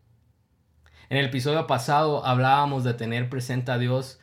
En 1.09 1.19
el 1.19 1.27
episodio 1.27 1.67
pasado 1.67 2.25
hablábamos 2.25 2.85
de 2.85 2.95
tener 2.95 3.29
presente 3.29 3.71
a 3.71 3.79
Dios 3.79 4.19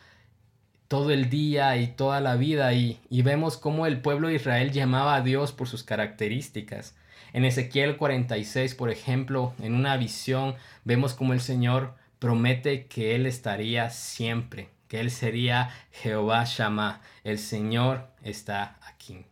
todo 0.87 1.11
el 1.11 1.29
día 1.29 1.77
y 1.77 1.87
toda 1.87 2.19
la 2.19 2.35
vida 2.35 2.73
y, 2.73 2.99
y, 3.11 3.21
vemos 3.21 3.57
cómo 3.57 3.85
el 3.85 4.01
pueblo 4.01 4.27
de 4.27 4.35
Israel 4.35 4.71
llamaba 4.71 5.15
a 5.15 5.21
Dios 5.21 5.51
por 5.51 5.67
sus 5.67 5.83
características. 5.83 6.95
En 7.31 7.45
Ezequiel 7.45 7.95
46, 7.95 8.73
por 8.73 8.89
ejemplo, 8.89 9.53
en 9.61 9.75
una 9.75 9.97
visión 9.97 10.55
vemos 10.85 11.13
cómo 11.13 11.33
el 11.33 11.41
Señor 11.41 11.93
promete 12.19 12.87
que 12.87 13.15
Él 13.15 13.25
estaría 13.25 13.89
siempre, 13.89 14.69
que 14.87 14.99
Él 14.99 15.09
sería 15.09 15.69
Jehová 15.91 16.43
Shammah, 16.45 17.01
el 17.23 17.39
Señor 17.39 18.07
está 18.21 18.77
aquí. 18.85 19.25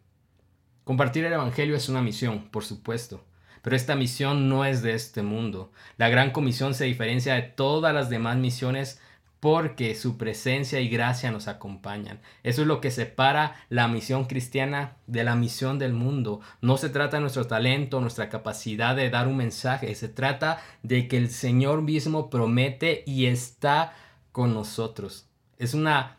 Compartir 0.84 1.26
el 1.26 1.34
Evangelio 1.34 1.76
es 1.76 1.90
una 1.90 2.02
misión, 2.02 2.50
por 2.50 2.64
supuesto, 2.64 3.26
pero 3.62 3.76
esta 3.76 3.96
misión 3.96 4.48
no 4.48 4.64
es 4.64 4.82
de 4.82 4.94
este 4.94 5.22
mundo. 5.22 5.74
La 5.98 6.08
Gran 6.08 6.32
Comisión 6.32 6.74
se 6.74 6.86
diferencia 6.86 7.34
de 7.36 7.42
todas 7.42 7.94
las 7.94 8.10
demás 8.10 8.38
misiones 8.38 9.02
porque 9.40 9.96
su 9.96 10.18
presencia 10.18 10.80
y 10.80 10.90
gracia 10.90 11.32
nos 11.32 11.48
acompañan. 11.48 12.20
Eso 12.44 12.62
es 12.62 12.68
lo 12.68 12.82
que 12.82 12.92
separa 12.92 13.56
la 13.70 13.88
misión 13.88 14.26
cristiana 14.26 14.98
de 15.06 15.24
la 15.24 15.36
misión 15.36 15.78
del 15.80 15.94
mundo. 15.94 16.42
No 16.62 16.78
se 16.78 16.90
trata 16.90 17.18
de 17.18 17.22
nuestro 17.22 17.46
talento, 17.46 18.02
nuestra 18.02 18.30
capacidad 18.30 18.96
de 18.96 19.10
dar 19.10 19.28
un 19.28 19.38
mensaje, 19.38 19.94
se 19.96 20.10
trata 20.10 20.62
de 20.84 21.08
que 21.08 21.18
el 21.18 21.30
Señor 21.30 21.82
mismo 21.82 22.30
promete 22.30 23.04
y 23.06 23.28
está 23.28 23.94
con 24.32 24.54
nosotros. 24.54 25.28
Es 25.58 25.74
una 25.74 26.18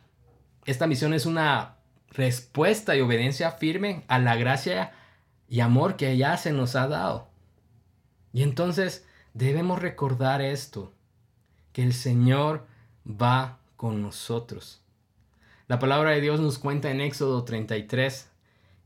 esta 0.69 0.87
misión 0.87 1.15
es 1.15 1.25
una 1.25 1.77
respuesta 2.11 2.95
y 2.95 3.01
obediencia 3.01 3.53
firme 3.53 4.05
a 4.07 4.19
la 4.19 4.37
gracia 4.37 4.93
y 5.49 5.61
amor 5.61 5.97
que 5.97 6.15
ya 6.19 6.37
se 6.37 6.53
nos 6.53 6.77
ha 6.77 6.89
dado. 6.89 7.31
Y 8.35 8.43
entonces 8.43 9.07
debemos 9.33 9.81
recordar 9.81 10.43
esto, 10.43 10.93
que 11.73 11.83
el 11.83 11.95
Señor 11.95 12.67
va 13.09 13.59
con 13.77 14.03
nosotros. 14.03 14.81
La 15.67 15.79
palabra 15.79 16.11
de 16.11 16.21
Dios 16.21 16.41
nos 16.41 16.59
cuenta 16.59 16.91
en 16.91 17.01
Éxodo 17.01 17.45
33 17.45 18.31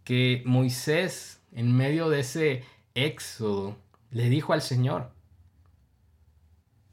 que 0.04 0.42
Moisés, 0.44 1.40
en 1.52 1.76
medio 1.76 2.08
de 2.08 2.20
ese 2.20 2.64
éxodo, 2.94 3.76
le 4.10 4.28
dijo 4.28 4.52
al 4.52 4.62
Señor 4.62 5.10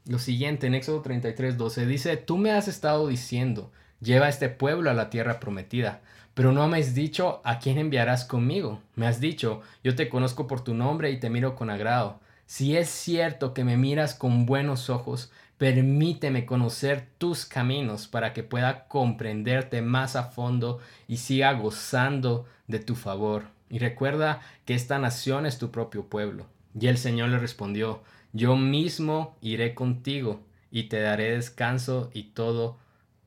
lo 0.06 0.18
siguiente 0.18 0.66
en 0.66 0.74
Éxodo 0.74 1.02
33, 1.02 1.56
12, 1.56 1.86
dice, 1.86 2.16
tú 2.16 2.36
me 2.36 2.50
has 2.50 2.68
estado 2.68 3.06
diciendo, 3.06 3.70
lleva 4.00 4.26
a 4.26 4.28
este 4.28 4.48
pueblo 4.48 4.90
a 4.90 4.94
la 4.94 5.10
tierra 5.10 5.38
prometida, 5.38 6.00
pero 6.34 6.52
no 6.52 6.66
me 6.68 6.78
has 6.78 6.94
dicho 6.94 7.40
a 7.44 7.58
quién 7.58 7.78
enviarás 7.78 8.24
conmigo. 8.24 8.80
Me 8.96 9.06
has 9.06 9.20
dicho, 9.20 9.60
yo 9.84 9.94
te 9.94 10.08
conozco 10.08 10.46
por 10.46 10.64
tu 10.64 10.74
nombre 10.74 11.10
y 11.10 11.20
te 11.20 11.30
miro 11.30 11.54
con 11.54 11.70
agrado. 11.70 12.18
Si 12.46 12.76
es 12.76 12.88
cierto 12.88 13.54
que 13.54 13.62
me 13.62 13.76
miras 13.76 14.14
con 14.14 14.46
buenos 14.46 14.90
ojos, 14.90 15.30
Permíteme 15.60 16.46
conocer 16.46 17.06
tus 17.18 17.44
caminos 17.44 18.08
para 18.08 18.32
que 18.32 18.42
pueda 18.42 18.88
comprenderte 18.88 19.82
más 19.82 20.16
a 20.16 20.22
fondo 20.22 20.80
y 21.06 21.18
siga 21.18 21.52
gozando 21.52 22.46
de 22.66 22.78
tu 22.78 22.94
favor. 22.94 23.44
Y 23.68 23.78
recuerda 23.78 24.40
que 24.64 24.72
esta 24.72 24.98
nación 24.98 25.44
es 25.44 25.58
tu 25.58 25.70
propio 25.70 26.06
pueblo. 26.06 26.46
Y 26.80 26.86
el 26.86 26.96
Señor 26.96 27.28
le 27.28 27.38
respondió, 27.38 28.02
yo 28.32 28.56
mismo 28.56 29.36
iré 29.42 29.74
contigo 29.74 30.40
y 30.70 30.84
te 30.84 30.98
daré 31.02 31.32
descanso 31.32 32.10
y 32.14 32.30
todo 32.30 32.78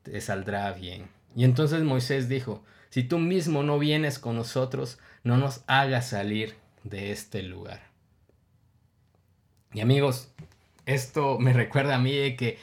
te 0.02 0.20
saldrá 0.20 0.72
bien. 0.72 1.06
Y 1.36 1.44
entonces 1.44 1.84
Moisés 1.84 2.28
dijo, 2.28 2.64
si 2.90 3.04
tú 3.04 3.20
mismo 3.20 3.62
no 3.62 3.78
vienes 3.78 4.18
con 4.18 4.34
nosotros, 4.34 4.98
no 5.22 5.36
nos 5.36 5.62
hagas 5.68 6.08
salir 6.08 6.56
de 6.82 7.12
este 7.12 7.44
lugar. 7.44 7.80
Y 9.72 9.82
amigos, 9.82 10.34
esto 10.86 11.38
me 11.38 11.52
recuerda 11.54 11.96
a 11.96 11.98
mí 11.98 12.12
de 12.12 12.36
que 12.36 12.58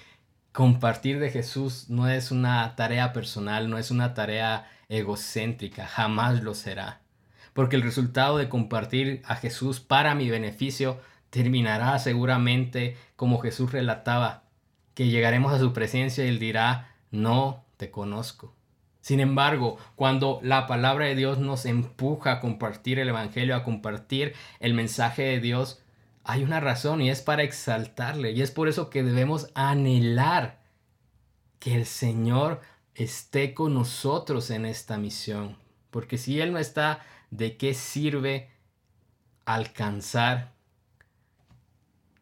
compartir 0.51 1.19
de 1.19 1.29
Jesús 1.29 1.89
no 1.89 2.07
es 2.07 2.31
una 2.31 2.75
tarea 2.75 3.13
personal, 3.13 3.69
no 3.69 3.77
es 3.77 3.91
una 3.91 4.13
tarea 4.13 4.69
egocéntrica, 4.89 5.87
jamás 5.87 6.43
lo 6.43 6.53
será. 6.53 7.01
Porque 7.53 7.75
el 7.75 7.81
resultado 7.81 8.37
de 8.37 8.49
compartir 8.49 9.21
a 9.25 9.35
Jesús 9.35 9.79
para 9.79 10.15
mi 10.15 10.29
beneficio 10.29 10.99
terminará 11.29 11.97
seguramente 11.99 12.97
como 13.15 13.39
Jesús 13.39 13.71
relataba, 13.71 14.43
que 14.93 15.07
llegaremos 15.07 15.53
a 15.53 15.59
su 15.59 15.73
presencia 15.73 16.25
y 16.25 16.27
él 16.27 16.39
dirá, 16.39 16.95
no 17.11 17.65
te 17.77 17.91
conozco. 17.91 18.53
Sin 19.01 19.19
embargo, 19.19 19.77
cuando 19.95 20.39
la 20.43 20.67
palabra 20.67 21.05
de 21.05 21.15
Dios 21.15 21.39
nos 21.39 21.65
empuja 21.65 22.33
a 22.33 22.39
compartir 22.39 22.99
el 22.99 23.09
Evangelio, 23.09 23.55
a 23.55 23.63
compartir 23.63 24.33
el 24.59 24.73
mensaje 24.75 25.23
de 25.23 25.39
Dios, 25.39 25.80
hay 26.23 26.43
una 26.43 26.59
razón 26.59 27.01
y 27.01 27.09
es 27.09 27.21
para 27.21 27.43
exaltarle. 27.43 28.31
Y 28.31 28.41
es 28.41 28.51
por 28.51 28.67
eso 28.67 28.89
que 28.89 29.03
debemos 29.03 29.49
anhelar 29.53 30.61
que 31.59 31.75
el 31.75 31.85
Señor 31.85 32.61
esté 32.95 33.53
con 33.53 33.73
nosotros 33.73 34.49
en 34.51 34.65
esta 34.65 34.97
misión. 34.97 35.57
Porque 35.89 36.17
si 36.17 36.39
Él 36.39 36.53
no 36.53 36.59
está, 36.59 36.99
¿de 37.29 37.57
qué 37.57 37.73
sirve 37.73 38.49
alcanzar 39.45 40.53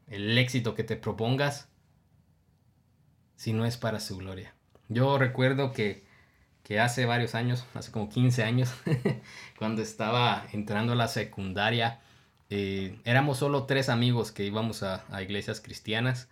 el 0.08 0.38
éxito 0.38 0.76
que 0.76 0.84
te 0.84 0.96
propongas 0.96 1.68
si 3.36 3.54
no 3.54 3.66
es 3.66 3.78
para 3.78 4.00
su 4.00 4.18
gloria? 4.18 4.56
Yo 4.88 5.18
recuerdo 5.18 5.72
que 5.72 6.10
que 6.70 6.80
hace 6.80 7.08
varios 7.08 7.34
años, 7.34 7.66
hace 7.74 7.92
como 7.92 8.10
15 8.10 8.44
años, 8.44 8.72
cuando 9.58 9.82
estaba 9.82 10.46
entrando 10.54 10.94
a 10.94 10.96
la 10.96 11.08
secundaria, 11.08 12.00
eh, 12.50 12.98
éramos 13.06 13.38
solo 13.38 13.66
tres 13.66 13.90
amigos 13.90 14.32
que 14.32 14.46
íbamos 14.46 14.84
a, 14.84 15.04
a, 15.12 15.22
iglesias 15.22 15.62
cristianas 15.62 16.30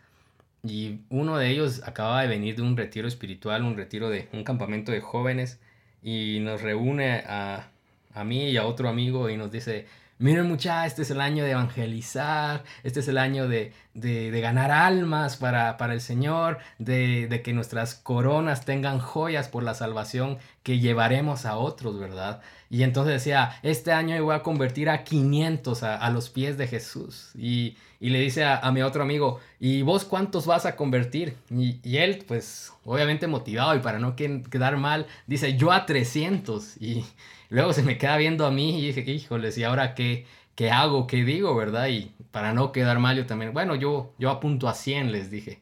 y 0.63 1.01
uno 1.09 1.37
de 1.37 1.49
ellos 1.49 1.81
acababa 1.85 2.21
de 2.21 2.27
venir 2.27 2.55
de 2.55 2.63
un 2.63 2.75
retiro 2.75 3.07
espiritual, 3.07 3.63
un 3.63 3.77
retiro 3.77 4.09
de 4.09 4.27
un 4.33 4.43
campamento 4.43 4.91
de 4.91 5.01
jóvenes 5.01 5.59
y 6.01 6.39
nos 6.41 6.61
reúne 6.61 7.23
a, 7.27 7.69
a 8.13 8.23
mí 8.23 8.49
y 8.49 8.57
a 8.57 8.65
otro 8.65 8.89
amigo 8.89 9.29
y 9.29 9.37
nos 9.37 9.51
dice, 9.51 9.85
miren 10.19 10.47
muchachos, 10.47 10.87
este 10.87 11.01
es 11.03 11.11
el 11.11 11.21
año 11.21 11.43
de 11.43 11.51
evangelizar, 11.51 12.63
este 12.83 12.99
es 13.01 13.07
el 13.07 13.17
año 13.17 13.47
de, 13.47 13.73
de, 13.93 14.41
ganar 14.41 14.71
almas 14.71 15.37
para, 15.37 15.77
para 15.77 15.93
el 15.93 16.01
Señor, 16.01 16.59
de, 16.79 17.27
de, 17.27 17.41
que 17.41 17.53
nuestras 17.53 17.95
coronas 17.95 18.65
tengan 18.65 18.99
joyas 18.99 19.47
por 19.47 19.63
la 19.63 19.73
salvación 19.73 20.37
que 20.63 20.79
llevaremos 20.79 21.45
a 21.45 21.57
otros, 21.57 21.99
¿verdad? 21.99 22.41
Y 22.69 22.83
entonces 22.83 23.13
decía, 23.13 23.59
este 23.63 23.91
año 23.93 24.15
yo 24.17 24.25
voy 24.25 24.35
a 24.35 24.43
convertir 24.43 24.89
a 24.89 25.03
500 25.03 25.83
a, 25.83 25.95
a 25.95 26.09
los 26.09 26.29
pies 26.29 26.57
de 26.57 26.67
Jesús. 26.67 27.31
Y, 27.35 27.77
y 27.99 28.09
le 28.09 28.19
dice 28.19 28.43
a, 28.43 28.57
a, 28.57 28.71
mi 28.71 28.81
otro 28.81 29.03
amigo, 29.03 29.39
¿y 29.59 29.81
vos 29.83 30.03
cuántos 30.03 30.45
vas 30.45 30.65
a 30.65 30.75
convertir? 30.75 31.37
Y, 31.49 31.79
y 31.83 31.97
él, 31.97 32.25
pues, 32.27 32.73
obviamente 32.83 33.27
motivado 33.27 33.75
y 33.75 33.79
para 33.79 33.99
no 33.99 34.15
quedar 34.15 34.77
mal, 34.77 35.07
dice, 35.27 35.55
yo 35.57 35.71
a 35.71 35.85
300. 35.85 36.77
Y, 36.81 37.05
Luego 37.49 37.73
se 37.73 37.83
me 37.83 37.97
queda 37.97 38.17
viendo 38.17 38.45
a 38.45 38.51
mí 38.51 38.79
y 38.79 38.91
dije, 38.91 39.09
híjoles, 39.11 39.57
¿y 39.57 39.63
ahora 39.63 39.95
qué, 39.95 40.25
qué 40.55 40.71
hago? 40.71 41.07
¿Qué 41.07 41.23
digo? 41.23 41.55
¿Verdad? 41.55 41.87
Y 41.87 42.11
para 42.31 42.53
no 42.53 42.71
quedar 42.71 42.99
mal 42.99 43.17
yo 43.17 43.25
también, 43.25 43.53
bueno, 43.53 43.75
yo, 43.75 44.13
yo 44.19 44.29
apunto 44.29 44.67
a 44.67 44.73
100, 44.73 45.11
les 45.11 45.31
dije. 45.31 45.61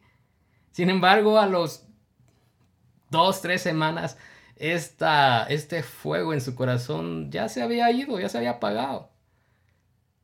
Sin 0.72 0.90
embargo, 0.90 1.38
a 1.38 1.46
los 1.46 1.86
dos, 3.10 3.40
tres 3.40 3.62
semanas, 3.62 4.18
esta, 4.56 5.44
este 5.44 5.82
fuego 5.82 6.32
en 6.32 6.40
su 6.40 6.54
corazón 6.54 7.30
ya 7.30 7.48
se 7.48 7.62
había 7.62 7.90
ido, 7.90 8.18
ya 8.20 8.28
se 8.28 8.38
había 8.38 8.50
apagado. 8.52 9.10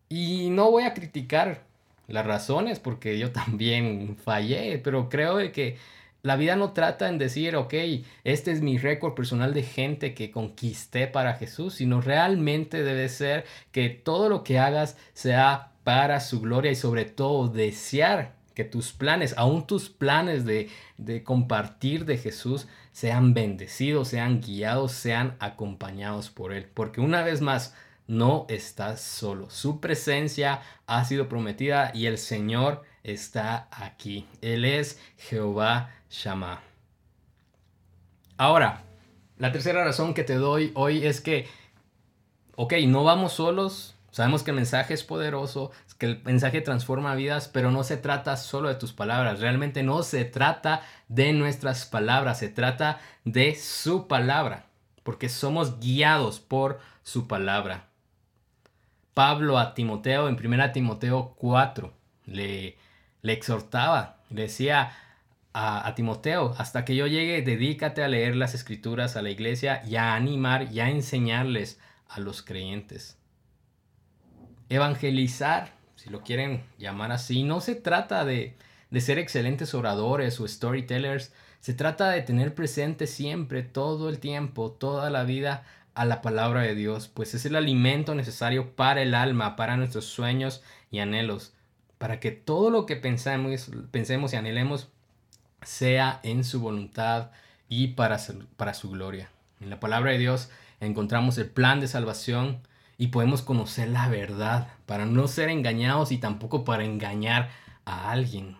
Y 0.08 0.50
no 0.50 0.70
voy 0.70 0.84
a 0.84 0.94
criticar 0.94 1.62
las 2.06 2.26
razones 2.26 2.80
porque 2.80 3.18
yo 3.18 3.32
también 3.32 4.16
fallé, 4.16 4.78
pero 4.78 5.08
creo 5.08 5.36
que 5.52 5.78
la 6.22 6.36
vida 6.36 6.54
no 6.54 6.72
trata 6.72 7.08
en 7.08 7.18
decir, 7.18 7.56
ok, 7.56 7.74
este 8.22 8.52
es 8.52 8.62
mi 8.62 8.78
récord 8.78 9.14
personal 9.14 9.52
de 9.52 9.64
gente 9.64 10.14
que 10.14 10.30
conquisté 10.30 11.08
para 11.08 11.34
Jesús, 11.34 11.74
sino 11.74 12.00
realmente 12.00 12.84
debe 12.84 13.08
ser 13.08 13.44
que 13.72 13.88
todo 13.88 14.28
lo 14.28 14.44
que 14.44 14.58
hagas 14.60 14.96
sea 15.14 15.72
para 15.82 16.20
su 16.20 16.40
gloria 16.40 16.70
y 16.70 16.76
sobre 16.76 17.04
todo 17.04 17.48
desear 17.48 18.34
que 18.54 18.64
tus 18.64 18.92
planes, 18.92 19.34
aún 19.36 19.66
tus 19.66 19.88
planes 19.88 20.44
de, 20.44 20.68
de 20.96 21.24
compartir 21.24 22.04
de 22.04 22.18
Jesús, 22.18 22.68
sean 22.92 23.34
bendecidos, 23.34 24.08
sean 24.08 24.40
guiados, 24.40 24.92
sean 24.92 25.36
acompañados 25.40 26.30
por 26.30 26.52
Él. 26.52 26.68
Porque 26.72 27.00
una 27.00 27.22
vez 27.22 27.40
más, 27.40 27.74
no 28.06 28.46
estás 28.48 29.00
solo. 29.00 29.48
Su 29.50 29.80
presencia 29.80 30.60
ha 30.86 31.04
sido 31.04 31.28
prometida 31.28 31.92
y 31.94 32.06
el 32.06 32.18
Señor 32.18 32.82
está 33.02 33.68
aquí. 33.70 34.26
Él 34.42 34.64
es 34.64 35.00
Jehová 35.16 35.90
Shama. 36.12 36.60
Ahora, 38.36 38.82
la 39.38 39.50
tercera 39.50 39.82
razón 39.82 40.12
que 40.12 40.24
te 40.24 40.34
doy 40.34 40.70
hoy 40.74 41.06
es 41.06 41.22
que, 41.22 41.48
ok, 42.54 42.74
no 42.86 43.02
vamos 43.02 43.32
solos, 43.32 43.96
sabemos 44.10 44.42
que 44.42 44.50
el 44.50 44.56
mensaje 44.56 44.92
es 44.92 45.04
poderoso, 45.04 45.72
que 45.98 46.06
el 46.06 46.22
mensaje 46.24 46.60
transforma 46.60 47.14
vidas, 47.14 47.48
pero 47.48 47.70
no 47.70 47.82
se 47.82 47.96
trata 47.96 48.36
solo 48.36 48.68
de 48.68 48.74
tus 48.74 48.92
palabras, 48.92 49.40
realmente 49.40 49.82
no 49.82 50.02
se 50.02 50.26
trata 50.26 50.82
de 51.08 51.32
nuestras 51.32 51.86
palabras, 51.86 52.38
se 52.38 52.50
trata 52.50 53.00
de 53.24 53.54
su 53.54 54.06
palabra, 54.06 54.66
porque 55.02 55.30
somos 55.30 55.80
guiados 55.80 56.40
por 56.40 56.78
su 57.02 57.26
palabra. 57.26 57.86
Pablo 59.14 59.58
a 59.58 59.72
Timoteo 59.72 60.28
en 60.28 60.34
1 60.34 60.72
Timoteo 60.72 61.34
4 61.38 61.92
le, 62.26 62.76
le 63.22 63.32
exhortaba, 63.32 64.18
le 64.28 64.42
decía, 64.42 64.92
a, 65.54 65.94
Timoteo, 65.94 66.54
hasta 66.56 66.84
que 66.84 66.96
yo 66.96 67.06
llegue, 67.06 67.42
dedícate 67.42 68.02
a 68.02 68.08
leer 68.08 68.36
las 68.36 68.54
escrituras 68.54 69.16
a 69.16 69.22
la 69.22 69.30
iglesia 69.30 69.82
y 69.86 69.96
a 69.96 70.14
animar 70.14 70.72
y 70.72 70.80
a 70.80 70.88
enseñarles 70.88 71.78
a 72.08 72.20
los 72.20 72.42
creyentes. 72.42 73.18
Evangelizar, 74.68 75.74
si 75.96 76.08
lo 76.08 76.22
quieren 76.22 76.64
llamar 76.78 77.12
así, 77.12 77.42
no 77.42 77.60
se 77.60 77.74
trata 77.74 78.24
de, 78.24 78.56
de 78.90 79.00
ser 79.02 79.18
excelentes 79.18 79.74
oradores 79.74 80.40
o 80.40 80.48
storytellers, 80.48 81.32
se 81.60 81.74
trata 81.74 82.10
de 82.10 82.22
tener 82.22 82.54
presente 82.54 83.06
siempre, 83.06 83.62
todo 83.62 84.08
el 84.08 84.18
tiempo, 84.18 84.72
toda 84.72 85.10
la 85.10 85.24
vida 85.24 85.64
a 85.94 86.06
la 86.06 86.22
palabra 86.22 86.62
de 86.62 86.74
Dios, 86.74 87.08
pues 87.08 87.34
es 87.34 87.44
el 87.44 87.56
alimento 87.56 88.14
necesario 88.14 88.74
para 88.74 89.02
el 89.02 89.14
alma, 89.14 89.56
para 89.56 89.76
nuestros 89.76 90.06
sueños 90.06 90.62
y 90.90 91.00
anhelos, 91.00 91.52
para 91.98 92.18
que 92.18 92.30
todo 92.30 92.70
lo 92.70 92.86
que 92.86 92.96
pensemos, 92.96 93.70
pensemos 93.90 94.32
y 94.32 94.36
anhelemos 94.36 94.88
sea 95.64 96.20
en 96.22 96.44
su 96.44 96.60
voluntad 96.60 97.30
y 97.68 97.88
para 97.88 98.18
su, 98.18 98.90
gloria. 98.90 99.30
En 99.60 99.70
la 99.70 99.80
palabra 99.80 100.12
de 100.12 100.18
Dios 100.18 100.50
encontramos 100.80 101.38
el 101.38 101.46
plan 101.46 101.80
de 101.80 101.88
salvación 101.88 102.60
y 102.98 103.08
podemos 103.08 103.42
conocer 103.42 103.88
la 103.88 104.08
verdad 104.08 104.68
para 104.86 105.06
no 105.06 105.26
ser 105.28 105.48
engañados 105.48 106.12
y 106.12 106.18
tampoco 106.18 106.64
para 106.64 106.84
engañar 106.84 107.50
a 107.84 108.10
alguien. 108.10 108.56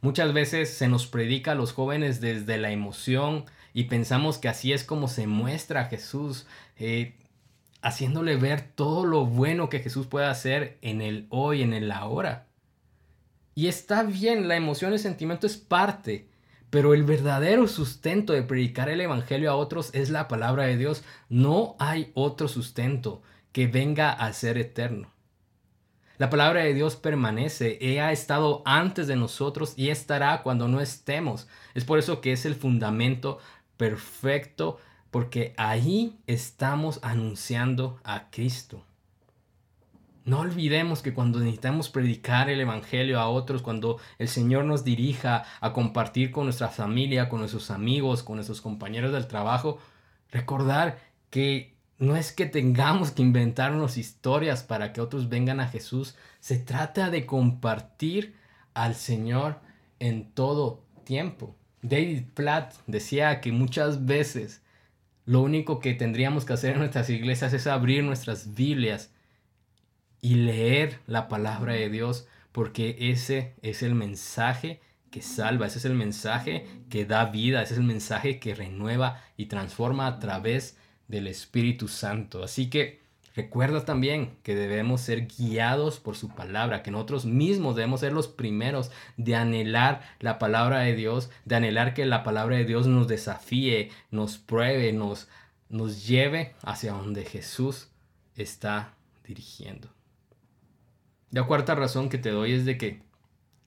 Muchas 0.00 0.32
veces 0.32 0.72
se 0.72 0.88
nos 0.88 1.06
predica 1.06 1.52
a 1.52 1.54
los 1.54 1.72
jóvenes 1.72 2.20
desde 2.20 2.58
la 2.58 2.70
emoción 2.70 3.44
y 3.74 3.84
pensamos 3.84 4.38
que 4.38 4.48
así 4.48 4.72
es 4.72 4.84
como 4.84 5.08
se 5.08 5.26
muestra 5.26 5.82
a 5.82 5.84
Jesús, 5.86 6.46
eh, 6.78 7.14
haciéndole 7.82 8.36
ver 8.36 8.62
todo 8.74 9.04
lo 9.04 9.26
bueno 9.26 9.68
que 9.68 9.80
Jesús 9.80 10.06
puede 10.06 10.26
hacer 10.26 10.78
en 10.80 11.02
el 11.02 11.26
hoy, 11.28 11.62
en 11.62 11.72
el 11.72 11.92
ahora. 11.92 12.46
Y 13.54 13.68
está 13.68 14.02
bien, 14.02 14.48
la 14.48 14.56
emoción 14.56 14.92
y 14.92 14.94
el 14.94 15.00
sentimiento 15.00 15.46
es 15.46 15.56
parte, 15.56 16.26
pero 16.70 16.94
el 16.94 17.04
verdadero 17.04 17.68
sustento 17.68 18.32
de 18.32 18.42
predicar 18.42 18.88
el 18.88 19.00
Evangelio 19.00 19.50
a 19.50 19.56
otros 19.56 19.90
es 19.92 20.10
la 20.10 20.28
palabra 20.28 20.64
de 20.64 20.76
Dios. 20.76 21.04
No 21.28 21.76
hay 21.78 22.10
otro 22.14 22.48
sustento 22.48 23.22
que 23.52 23.66
venga 23.66 24.10
a 24.12 24.32
ser 24.32 24.58
eterno. 24.58 25.10
La 26.18 26.30
palabra 26.30 26.62
de 26.62 26.72
Dios 26.72 26.96
permanece, 26.96 27.78
ha 28.00 28.10
estado 28.10 28.62
antes 28.64 29.06
de 29.06 29.16
nosotros 29.16 29.74
y 29.76 29.90
estará 29.90 30.42
cuando 30.42 30.66
no 30.66 30.80
estemos. 30.80 31.46
Es 31.74 31.84
por 31.84 31.98
eso 31.98 32.22
que 32.22 32.32
es 32.32 32.46
el 32.46 32.54
fundamento 32.54 33.38
perfecto, 33.76 34.78
porque 35.10 35.52
ahí 35.58 36.18
estamos 36.26 37.00
anunciando 37.02 38.00
a 38.02 38.30
Cristo. 38.30 38.85
No 40.26 40.40
olvidemos 40.40 41.02
que 41.02 41.14
cuando 41.14 41.38
necesitamos 41.38 41.88
predicar 41.88 42.50
el 42.50 42.60
Evangelio 42.60 43.20
a 43.20 43.28
otros, 43.28 43.62
cuando 43.62 44.00
el 44.18 44.26
Señor 44.26 44.64
nos 44.64 44.82
dirija 44.82 45.44
a 45.60 45.72
compartir 45.72 46.32
con 46.32 46.46
nuestra 46.46 46.66
familia, 46.66 47.28
con 47.28 47.38
nuestros 47.38 47.70
amigos, 47.70 48.24
con 48.24 48.34
nuestros 48.34 48.60
compañeros 48.60 49.12
del 49.12 49.28
trabajo, 49.28 49.78
recordar 50.32 50.98
que 51.30 51.76
no 51.98 52.16
es 52.16 52.32
que 52.32 52.46
tengamos 52.46 53.12
que 53.12 53.22
inventarnos 53.22 53.98
historias 53.98 54.64
para 54.64 54.92
que 54.92 55.00
otros 55.00 55.28
vengan 55.28 55.60
a 55.60 55.68
Jesús, 55.68 56.16
se 56.40 56.58
trata 56.58 57.08
de 57.10 57.24
compartir 57.24 58.34
al 58.74 58.96
Señor 58.96 59.60
en 60.00 60.32
todo 60.32 60.82
tiempo. 61.04 61.54
David 61.82 62.24
Platt 62.34 62.74
decía 62.88 63.40
que 63.40 63.52
muchas 63.52 64.06
veces 64.06 64.60
lo 65.24 65.40
único 65.40 65.78
que 65.78 65.94
tendríamos 65.94 66.44
que 66.44 66.54
hacer 66.54 66.72
en 66.72 66.80
nuestras 66.80 67.10
iglesias 67.10 67.52
es 67.52 67.68
abrir 67.68 68.02
nuestras 68.02 68.56
Biblias 68.56 69.12
y 70.20 70.34
leer 70.34 71.00
la 71.06 71.28
palabra 71.28 71.74
de 71.74 71.88
Dios, 71.88 72.26
porque 72.52 72.96
ese 72.98 73.54
es 73.62 73.82
el 73.82 73.94
mensaje 73.94 74.80
que 75.10 75.22
salva, 75.22 75.66
ese 75.66 75.78
es 75.78 75.84
el 75.84 75.94
mensaje 75.94 76.66
que 76.90 77.04
da 77.04 77.26
vida, 77.26 77.62
ese 77.62 77.74
es 77.74 77.80
el 77.80 77.86
mensaje 77.86 78.38
que 78.38 78.54
renueva 78.54 79.22
y 79.36 79.46
transforma 79.46 80.06
a 80.06 80.18
través 80.18 80.76
del 81.08 81.26
Espíritu 81.26 81.88
Santo. 81.88 82.42
Así 82.42 82.68
que 82.68 83.00
recuerda 83.34 83.84
también 83.84 84.36
que 84.42 84.54
debemos 84.54 85.00
ser 85.00 85.26
guiados 85.26 86.00
por 86.00 86.16
su 86.16 86.34
palabra, 86.34 86.82
que 86.82 86.90
nosotros 86.90 87.24
mismos 87.24 87.76
debemos 87.76 88.00
ser 88.00 88.12
los 88.12 88.28
primeros 88.28 88.90
de 89.16 89.36
anhelar 89.36 90.02
la 90.20 90.38
palabra 90.38 90.80
de 90.80 90.94
Dios, 90.94 91.30
de 91.44 91.56
anhelar 91.56 91.94
que 91.94 92.04
la 92.06 92.24
palabra 92.24 92.56
de 92.56 92.64
Dios 92.64 92.86
nos 92.86 93.08
desafíe, 93.08 93.90
nos 94.10 94.38
pruebe, 94.38 94.92
nos, 94.92 95.28
nos 95.68 96.06
lleve 96.06 96.54
hacia 96.62 96.92
donde 96.92 97.24
Jesús 97.24 97.88
está 98.34 98.94
dirigiendo. 99.26 99.88
La 101.30 101.44
cuarta 101.44 101.74
razón 101.74 102.08
que 102.08 102.18
te 102.18 102.30
doy 102.30 102.52
es 102.52 102.64
de 102.64 102.78
que 102.78 103.02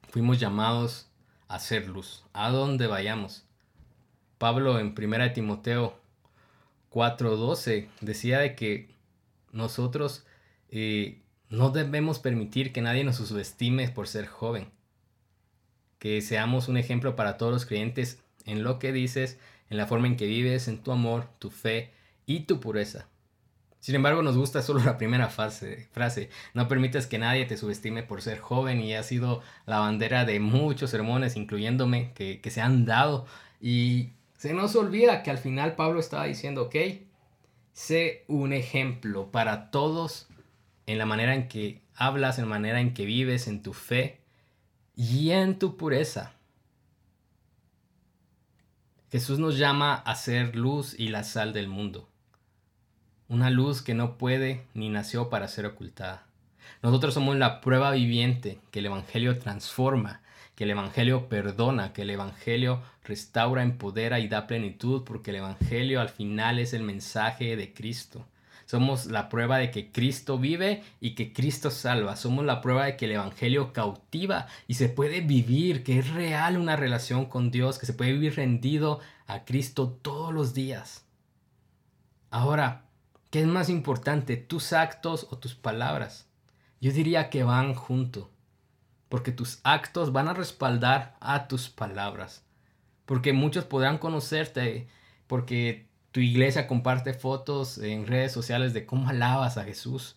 fuimos 0.10 0.40
llamados 0.40 1.10
a 1.48 1.60
ser 1.60 1.88
luz, 1.88 2.24
a 2.32 2.50
donde 2.50 2.88
vayamos. 2.88 3.46
Pablo 4.38 4.80
en 4.80 4.96
1 4.98 5.34
Timoteo 5.34 6.00
4:12 6.90 7.90
decía 8.02 8.40
de 8.40 8.56
que 8.56 8.96
nosotros 9.52 10.26
eh, 10.70 11.22
no 11.50 11.72
debemos 11.72 12.20
permitir 12.20 12.72
que 12.72 12.82
nadie 12.82 13.04
nos 13.04 13.18
subestime 13.18 13.90
por 13.90 14.08
ser 14.08 14.28
joven. 14.28 14.72
Que 15.98 16.22
seamos 16.22 16.70
un 16.70 16.78
ejemplo 16.78 17.16
para 17.16 17.38
todos 17.38 17.52
los 17.52 17.66
creyentes 17.66 18.24
en 18.46 18.64
lo 18.64 18.80
que 18.80 18.94
dices, 18.94 19.38
en 19.70 19.78
la 19.78 19.86
forma 19.86 20.08
en 20.08 20.16
que 20.16 20.28
vives, 20.28 20.68
en 20.68 20.82
tu 20.82 20.92
amor, 20.92 21.28
tu 21.40 21.50
fe 21.50 21.92
y 22.26 22.42
tu 22.42 22.60
pureza. 22.60 23.08
Sin 23.80 23.96
embargo, 23.96 24.22
nos 24.22 24.36
gusta 24.36 24.62
solo 24.62 24.84
la 24.84 24.98
primera 24.98 25.30
frase. 25.30 26.30
No 26.54 26.68
permites 26.68 27.08
que 27.08 27.18
nadie 27.18 27.46
te 27.46 27.58
subestime 27.58 28.04
por 28.04 28.22
ser 28.22 28.40
joven 28.40 28.82
y 28.82 28.94
ha 28.94 29.04
sido 29.04 29.42
la 29.66 29.80
bandera 29.80 30.26
de 30.26 30.40
muchos 30.40 30.90
sermones, 30.90 31.38
incluyéndome, 31.38 32.12
que, 32.14 32.42
que 32.42 32.52
se 32.52 32.62
han 32.62 32.86
dado. 32.86 33.26
Y 33.62 34.10
se 34.38 34.54
nos 34.54 34.76
olvida 34.76 35.24
que 35.24 35.32
al 35.32 35.38
final 35.38 35.76
Pablo 35.76 36.02
estaba 36.02 36.26
diciendo, 36.26 36.64
ok, 36.64 36.76
sé 37.72 38.26
un 38.28 38.52
ejemplo 38.52 39.32
para 39.32 39.72
todos 39.72 40.28
en 40.86 40.98
la 40.98 41.06
manera 41.06 41.34
en 41.34 41.48
que 41.48 41.82
hablas, 41.96 42.38
en 42.38 42.46
la 42.46 42.50
manera 42.50 42.82
en 42.82 42.94
que 42.94 43.06
vives, 43.06 43.48
en 43.48 43.64
tu 43.64 43.74
fe 43.74 44.20
y 44.98 45.32
en 45.32 45.58
tu 45.58 45.78
pureza. 45.78 46.34
Jesús 49.10 49.40
nos 49.40 49.58
llama 49.58 49.96
a 49.96 50.16
ser 50.16 50.56
luz 50.58 51.00
y 51.00 51.08
la 51.08 51.24
sal 51.24 51.54
del 51.54 51.68
mundo 51.68 52.09
una 53.30 53.50
luz 53.52 53.82
que 53.82 53.94
no 53.94 54.18
puede 54.18 54.66
ni 54.74 54.90
nació 54.90 55.30
para 55.30 55.48
ser 55.48 55.66
ocultada. 55.66 56.26
Nosotros 56.82 57.14
somos 57.14 57.38
la 57.38 57.62
prueba 57.62 57.92
viviente 57.92 58.60
que 58.72 58.80
el 58.80 58.88
Evangelio 58.88 59.38
transforma, 59.38 60.22
que 60.56 60.64
el 60.66 60.72
Evangelio 60.72 61.30
perdona, 61.30 61.94
que 61.94 62.02
el 62.02 62.10
Evangelio 62.10 62.82
restaura, 63.04 63.64
empodera 63.64 64.20
y 64.20 64.28
da 64.28 64.48
plenitud, 64.48 65.04
porque 65.04 65.30
el 65.32 65.38
Evangelio 65.38 66.02
al 66.02 66.10
final 66.10 66.60
es 66.60 66.74
el 66.74 66.84
mensaje 66.84 67.56
de 67.56 67.74
Cristo. 67.74 68.26
Somos 68.66 69.08
la 69.08 69.30
prueba 69.30 69.58
de 69.58 69.72
que 69.72 69.92
Cristo 69.92 70.38
vive 70.38 70.84
y 71.00 71.16
que 71.16 71.34
Cristo 71.34 71.72
salva. 71.72 72.16
Somos 72.16 72.46
la 72.46 72.62
prueba 72.62 72.86
de 72.86 72.98
que 72.98 73.06
el 73.06 73.14
Evangelio 73.14 73.74
cautiva 73.74 74.48
y 74.68 74.76
se 74.76 74.90
puede 74.90 75.22
vivir, 75.22 75.84
que 75.84 76.00
es 76.00 76.10
real 76.12 76.58
una 76.58 76.76
relación 76.76 77.26
con 77.26 77.52
Dios, 77.52 77.80
que 77.80 77.86
se 77.86 77.94
puede 77.94 78.14
vivir 78.14 78.36
rendido 78.36 79.00
a 79.28 79.44
Cristo 79.44 79.98
todos 80.02 80.34
los 80.34 80.54
días. 80.54 81.06
Ahora, 82.30 82.89
¿Qué 83.30 83.42
es 83.42 83.48
más 83.48 83.70
importante, 83.70 84.38
tus 84.38 84.74
actos 84.74 85.28
o 85.30 85.38
tus 85.38 85.54
palabras? 85.54 86.28
Yo 86.82 86.92
diría 86.92 87.30
que 87.30 87.44
van 87.44 87.76
junto, 87.76 88.32
porque 89.08 89.32
tus 89.32 89.60
actos 89.64 90.12
van 90.12 90.28
a 90.28 90.34
respaldar 90.34 91.16
a 91.20 91.48
tus 91.48 91.70
palabras, 91.70 92.44
porque 93.06 93.32
muchos 93.34 93.66
podrán 93.66 94.00
conocerte, 94.00 94.88
porque 95.28 95.88
tu 96.12 96.22
iglesia 96.22 96.68
comparte 96.68 97.14
fotos 97.14 97.78
en 97.78 98.08
redes 98.08 98.32
sociales 98.32 98.74
de 98.74 98.88
cómo 98.88 99.10
alabas 99.10 99.58
a 99.58 99.64
Jesús, 99.64 100.16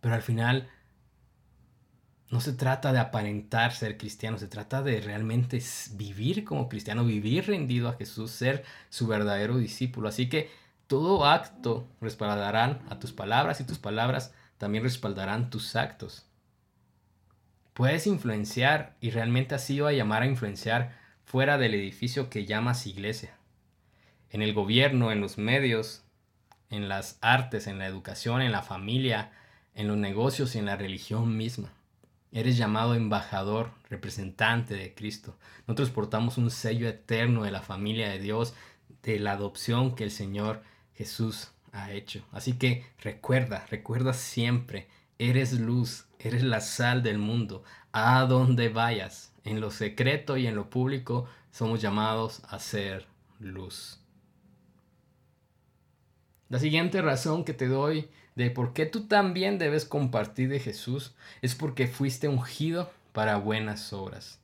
pero 0.00 0.14
al 0.14 0.22
final 0.22 0.70
no 2.30 2.40
se 2.40 2.54
trata 2.54 2.90
de 2.92 3.00
aparentar 3.00 3.72
ser 3.72 3.98
cristiano, 3.98 4.38
se 4.38 4.48
trata 4.48 4.82
de 4.82 5.00
realmente 5.02 5.62
vivir 5.92 6.44
como 6.44 6.70
cristiano, 6.70 7.04
vivir 7.04 7.46
rendido 7.46 7.88
a 7.90 7.94
Jesús, 7.94 8.30
ser 8.30 8.64
su 8.88 9.06
verdadero 9.06 9.58
discípulo. 9.58 10.08
Así 10.08 10.28
que 10.30 10.50
todo 10.86 11.26
acto 11.26 11.88
respaldarán 12.00 12.80
a 12.88 12.98
tus 12.98 13.12
palabras 13.12 13.60
y 13.60 13.64
tus 13.64 13.78
palabras 13.78 14.32
también 14.58 14.84
respaldarán 14.84 15.50
tus 15.50 15.76
actos. 15.76 16.26
Puedes 17.74 18.06
influenciar 18.06 18.96
y 19.00 19.10
realmente 19.10 19.54
así 19.54 19.80
va 19.80 19.90
a 19.90 19.92
llamar 19.92 20.22
a 20.22 20.26
influenciar 20.26 20.96
fuera 21.24 21.58
del 21.58 21.74
edificio 21.74 22.30
que 22.30 22.46
llamas 22.46 22.86
iglesia. 22.86 23.36
En 24.30 24.42
el 24.42 24.54
gobierno, 24.54 25.12
en 25.12 25.20
los 25.20 25.38
medios, 25.38 26.04
en 26.70 26.88
las 26.88 27.18
artes, 27.20 27.66
en 27.66 27.78
la 27.78 27.86
educación, 27.86 28.40
en 28.40 28.52
la 28.52 28.62
familia, 28.62 29.32
en 29.74 29.88
los 29.88 29.96
negocios 29.96 30.54
y 30.54 30.58
en 30.58 30.66
la 30.66 30.76
religión 30.76 31.36
misma. 31.36 31.72
Eres 32.32 32.56
llamado 32.56 32.94
embajador, 32.94 33.70
representante 33.88 34.74
de 34.74 34.94
Cristo. 34.94 35.36
Nosotros 35.66 35.90
portamos 35.90 36.38
un 36.38 36.50
sello 36.50 36.88
eterno 36.88 37.44
de 37.44 37.50
la 37.50 37.62
familia 37.62 38.08
de 38.08 38.18
Dios, 38.18 38.54
de 39.02 39.18
la 39.18 39.32
adopción 39.32 39.94
que 39.94 40.04
el 40.04 40.10
Señor 40.10 40.62
Jesús 40.96 41.50
ha 41.72 41.92
hecho. 41.92 42.24
Así 42.32 42.54
que 42.54 42.84
recuerda, 43.00 43.66
recuerda 43.70 44.12
siempre, 44.12 44.88
eres 45.18 45.52
luz, 45.52 46.06
eres 46.18 46.42
la 46.42 46.60
sal 46.60 47.02
del 47.02 47.18
mundo. 47.18 47.62
A 47.92 48.24
donde 48.24 48.68
vayas, 48.68 49.32
en 49.44 49.60
lo 49.60 49.70
secreto 49.70 50.36
y 50.36 50.46
en 50.46 50.54
lo 50.54 50.68
público, 50.68 51.26
somos 51.50 51.80
llamados 51.80 52.42
a 52.48 52.58
ser 52.58 53.06
luz. 53.40 54.00
La 56.48 56.58
siguiente 56.58 57.02
razón 57.02 57.44
que 57.44 57.54
te 57.54 57.66
doy 57.66 58.08
de 58.36 58.50
por 58.50 58.72
qué 58.72 58.86
tú 58.86 59.06
también 59.06 59.58
debes 59.58 59.84
compartir 59.84 60.48
de 60.48 60.60
Jesús 60.60 61.14
es 61.42 61.54
porque 61.54 61.88
fuiste 61.88 62.28
ungido 62.28 62.90
para 63.12 63.38
buenas 63.38 63.92
obras. 63.92 64.38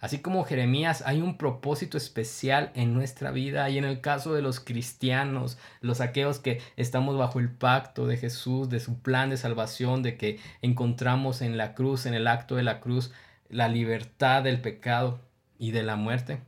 Así 0.00 0.20
como 0.20 0.44
Jeremías, 0.44 1.02
hay 1.04 1.20
un 1.20 1.36
propósito 1.36 1.98
especial 1.98 2.72
en 2.74 2.94
nuestra 2.94 3.30
vida 3.30 3.68
y 3.68 3.76
en 3.76 3.84
el 3.84 4.00
caso 4.00 4.32
de 4.32 4.40
los 4.40 4.58
cristianos, 4.58 5.58
los 5.82 6.00
aquellos 6.00 6.38
que 6.38 6.60
estamos 6.76 7.18
bajo 7.18 7.38
el 7.38 7.50
pacto 7.50 8.06
de 8.06 8.16
Jesús, 8.16 8.70
de 8.70 8.80
su 8.80 9.00
plan 9.00 9.28
de 9.28 9.36
salvación, 9.36 10.02
de 10.02 10.16
que 10.16 10.40
encontramos 10.62 11.42
en 11.42 11.58
la 11.58 11.74
cruz, 11.74 12.06
en 12.06 12.14
el 12.14 12.26
acto 12.28 12.56
de 12.56 12.62
la 12.62 12.80
cruz, 12.80 13.12
la 13.50 13.68
libertad 13.68 14.42
del 14.42 14.62
pecado 14.62 15.20
y 15.58 15.72
de 15.72 15.82
la 15.82 15.96
muerte. 15.96 16.40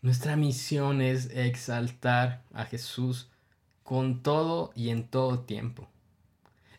Nuestra 0.00 0.36
misión 0.36 1.00
es 1.00 1.30
exaltar 1.30 2.42
a 2.52 2.66
Jesús 2.66 3.30
con 3.82 4.22
todo 4.22 4.70
y 4.76 4.90
en 4.90 5.08
todo 5.08 5.40
tiempo. 5.40 5.88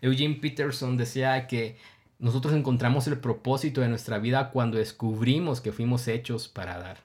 Eugene 0.02 0.36
Peterson 0.36 0.96
decía 0.96 1.48
que 1.48 1.78
nosotros 2.20 2.54
encontramos 2.54 3.08
el 3.08 3.20
propósito 3.20 3.82
de 3.82 3.90
nuestra 3.90 4.20
vida 4.20 4.52
cuando 4.52 4.78
descubrimos 4.78 5.62
que 5.62 5.72
fuimos 5.72 6.08
hechos 6.08 6.48
para 6.48 6.78
dar. 6.78 6.98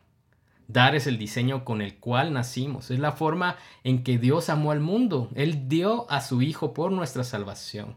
Dar 0.68 0.94
es 0.94 1.06
el 1.06 1.18
diseño 1.18 1.64
con 1.64 1.82
el 1.82 1.98
cual 1.98 2.32
nacimos, 2.32 2.90
es 2.90 3.00
la 3.00 3.12
forma 3.12 3.56
en 3.82 4.04
que 4.04 4.18
Dios 4.18 4.48
amó 4.50 4.70
al 4.70 4.80
mundo. 4.80 5.28
Él 5.34 5.68
dio 5.68 6.08
a 6.10 6.20
su 6.20 6.42
Hijo 6.42 6.74
por 6.74 6.92
nuestra 6.92 7.24
salvación. 7.24 7.96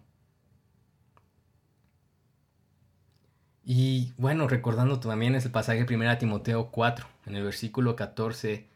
Y 3.64 4.12
bueno, 4.18 4.48
recordando 4.48 5.00
también 5.00 5.36
es 5.36 5.46
el 5.46 5.52
pasaje 5.52 5.86
de 5.86 5.96
1 5.96 6.18
Timoteo 6.18 6.70
4, 6.72 7.06
en 7.28 7.36
el 7.36 7.44
versículo 7.44 7.96
14, 7.96 8.68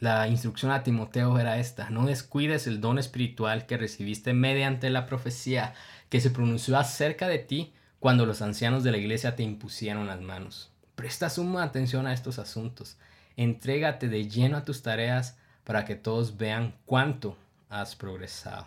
la 0.00 0.26
instrucción 0.28 0.72
a 0.72 0.82
Timoteo 0.82 1.38
era 1.38 1.58
esta, 1.58 1.90
no 1.90 2.06
descuides 2.06 2.66
el 2.66 2.80
don 2.80 2.98
espiritual 2.98 3.66
que 3.66 3.76
recibiste 3.76 4.32
mediante 4.32 4.88
la 4.88 5.04
profecía 5.04 5.74
que 6.10 6.20
se 6.20 6.30
pronunció 6.30 6.76
acerca 6.76 7.26
de 7.28 7.38
ti 7.38 7.72
cuando 7.98 8.26
los 8.26 8.42
ancianos 8.42 8.84
de 8.84 8.90
la 8.90 8.98
iglesia 8.98 9.34
te 9.34 9.42
impusieron 9.42 10.06
las 10.06 10.20
manos. 10.20 10.70
Presta 10.94 11.30
suma 11.30 11.62
atención 11.62 12.06
a 12.06 12.12
estos 12.12 12.38
asuntos. 12.38 12.98
Entrégate 13.36 14.08
de 14.08 14.28
lleno 14.28 14.58
a 14.58 14.64
tus 14.64 14.82
tareas 14.82 15.38
para 15.64 15.86
que 15.86 15.94
todos 15.94 16.36
vean 16.36 16.74
cuánto 16.84 17.38
has 17.70 17.96
progresado. 17.96 18.66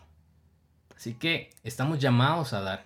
Así 0.96 1.14
que 1.14 1.52
estamos 1.64 2.00
llamados 2.00 2.54
a 2.54 2.62
dar. 2.62 2.86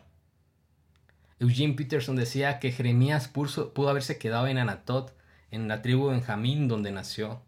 Eugene 1.39 1.75
Peterson 1.75 2.17
decía 2.17 2.59
que 2.59 2.73
Jeremías 2.73 3.29
pudo 3.29 3.89
haberse 3.89 4.17
quedado 4.17 4.47
en 4.47 4.57
Anatot, 4.57 5.15
en 5.51 5.67
la 5.67 5.81
tribu 5.81 6.07
de 6.07 6.15
Benjamín 6.15 6.67
donde 6.67 6.91
nació, 6.91 7.41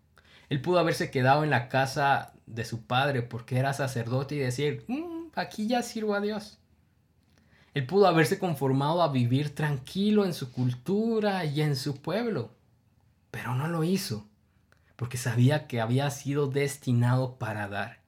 él 0.49 0.61
pudo 0.61 0.79
haberse 0.79 1.11
quedado 1.11 1.43
en 1.43 1.49
la 1.49 1.69
casa 1.69 2.33
de 2.47 2.65
su 2.65 2.83
padre 2.83 3.21
porque 3.21 3.57
era 3.57 3.73
sacerdote 3.73 4.35
y 4.35 4.39
decir, 4.39 4.83
mm, 4.87 5.29
aquí 5.35 5.67
ya 5.67 5.83
sirvo 5.83 6.15
a 6.15 6.21
Dios. 6.21 6.58
Él 7.79 7.85
pudo 7.85 8.07
haberse 8.07 8.39
conformado 8.39 9.01
a 9.01 9.07
vivir 9.07 9.55
tranquilo 9.55 10.25
en 10.25 10.33
su 10.33 10.51
cultura 10.51 11.45
y 11.45 11.61
en 11.61 11.77
su 11.77 12.01
pueblo, 12.01 12.51
pero 13.31 13.55
no 13.55 13.69
lo 13.69 13.85
hizo, 13.85 14.27
porque 14.97 15.15
sabía 15.15 15.65
que 15.65 15.79
había 15.79 16.11
sido 16.11 16.47
destinado 16.47 17.39
para 17.39 17.69
dar, 17.69 18.01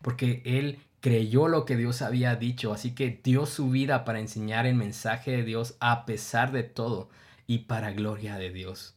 porque 0.00 0.40
él 0.46 0.78
creyó 1.00 1.48
lo 1.48 1.66
que 1.66 1.76
Dios 1.76 2.00
había 2.00 2.34
dicho, 2.36 2.72
así 2.72 2.94
que 2.94 3.20
dio 3.22 3.44
su 3.44 3.68
vida 3.68 4.06
para 4.06 4.20
enseñar 4.20 4.64
el 4.64 4.74
mensaje 4.74 5.32
de 5.32 5.42
Dios 5.42 5.76
a 5.80 6.06
pesar 6.06 6.50
de 6.50 6.62
todo 6.62 7.10
y 7.46 7.58
para 7.58 7.92
gloria 7.92 8.38
de 8.38 8.48
Dios. 8.48 8.94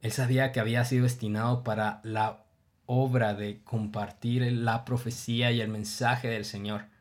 Él 0.00 0.10
sabía 0.10 0.52
que 0.52 0.60
había 0.60 0.86
sido 0.86 1.02
destinado 1.02 1.64
para 1.64 2.00
la 2.02 2.46
obra 2.86 3.34
de 3.34 3.62
compartir 3.62 4.50
la 4.50 4.86
profecía 4.86 5.52
y 5.52 5.60
el 5.60 5.68
mensaje 5.68 6.28
del 6.28 6.46
Señor. 6.46 6.93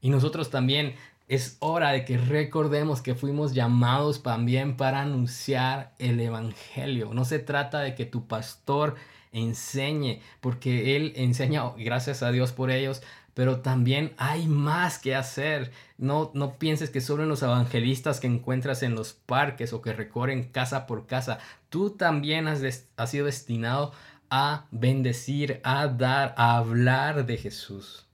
Y 0.00 0.10
nosotros 0.10 0.50
también 0.50 0.94
es 1.28 1.56
hora 1.60 1.92
de 1.92 2.04
que 2.04 2.18
recordemos 2.18 3.02
que 3.02 3.14
fuimos 3.14 3.54
llamados 3.54 4.22
también 4.22 4.76
para 4.76 5.02
anunciar 5.02 5.92
el 6.00 6.18
Evangelio. 6.18 7.14
No 7.14 7.24
se 7.24 7.38
trata 7.38 7.80
de 7.80 7.94
que 7.94 8.04
tu 8.04 8.26
pastor 8.26 8.96
enseñe, 9.32 10.20
porque 10.40 10.96
él 10.96 11.12
enseña, 11.14 11.70
gracias 11.78 12.24
a 12.24 12.32
Dios 12.32 12.50
por 12.50 12.72
ellos, 12.72 13.02
pero 13.34 13.60
también 13.60 14.12
hay 14.16 14.48
más 14.48 14.98
que 14.98 15.14
hacer. 15.14 15.70
No, 15.98 16.32
no 16.34 16.58
pienses 16.58 16.90
que 16.90 17.00
solo 17.00 17.22
en 17.22 17.28
los 17.28 17.42
evangelistas 17.42 18.18
que 18.18 18.26
encuentras 18.26 18.82
en 18.82 18.96
los 18.96 19.12
parques 19.12 19.72
o 19.72 19.82
que 19.82 19.92
recorren 19.92 20.44
casa 20.44 20.86
por 20.86 21.06
casa. 21.06 21.38
Tú 21.68 21.90
también 21.90 22.48
has, 22.48 22.88
has 22.96 23.10
sido 23.10 23.26
destinado 23.26 23.92
a 24.30 24.66
bendecir, 24.72 25.60
a 25.62 25.86
dar, 25.86 26.34
a 26.36 26.56
hablar 26.56 27.24
de 27.24 27.36
Jesús. 27.36 28.09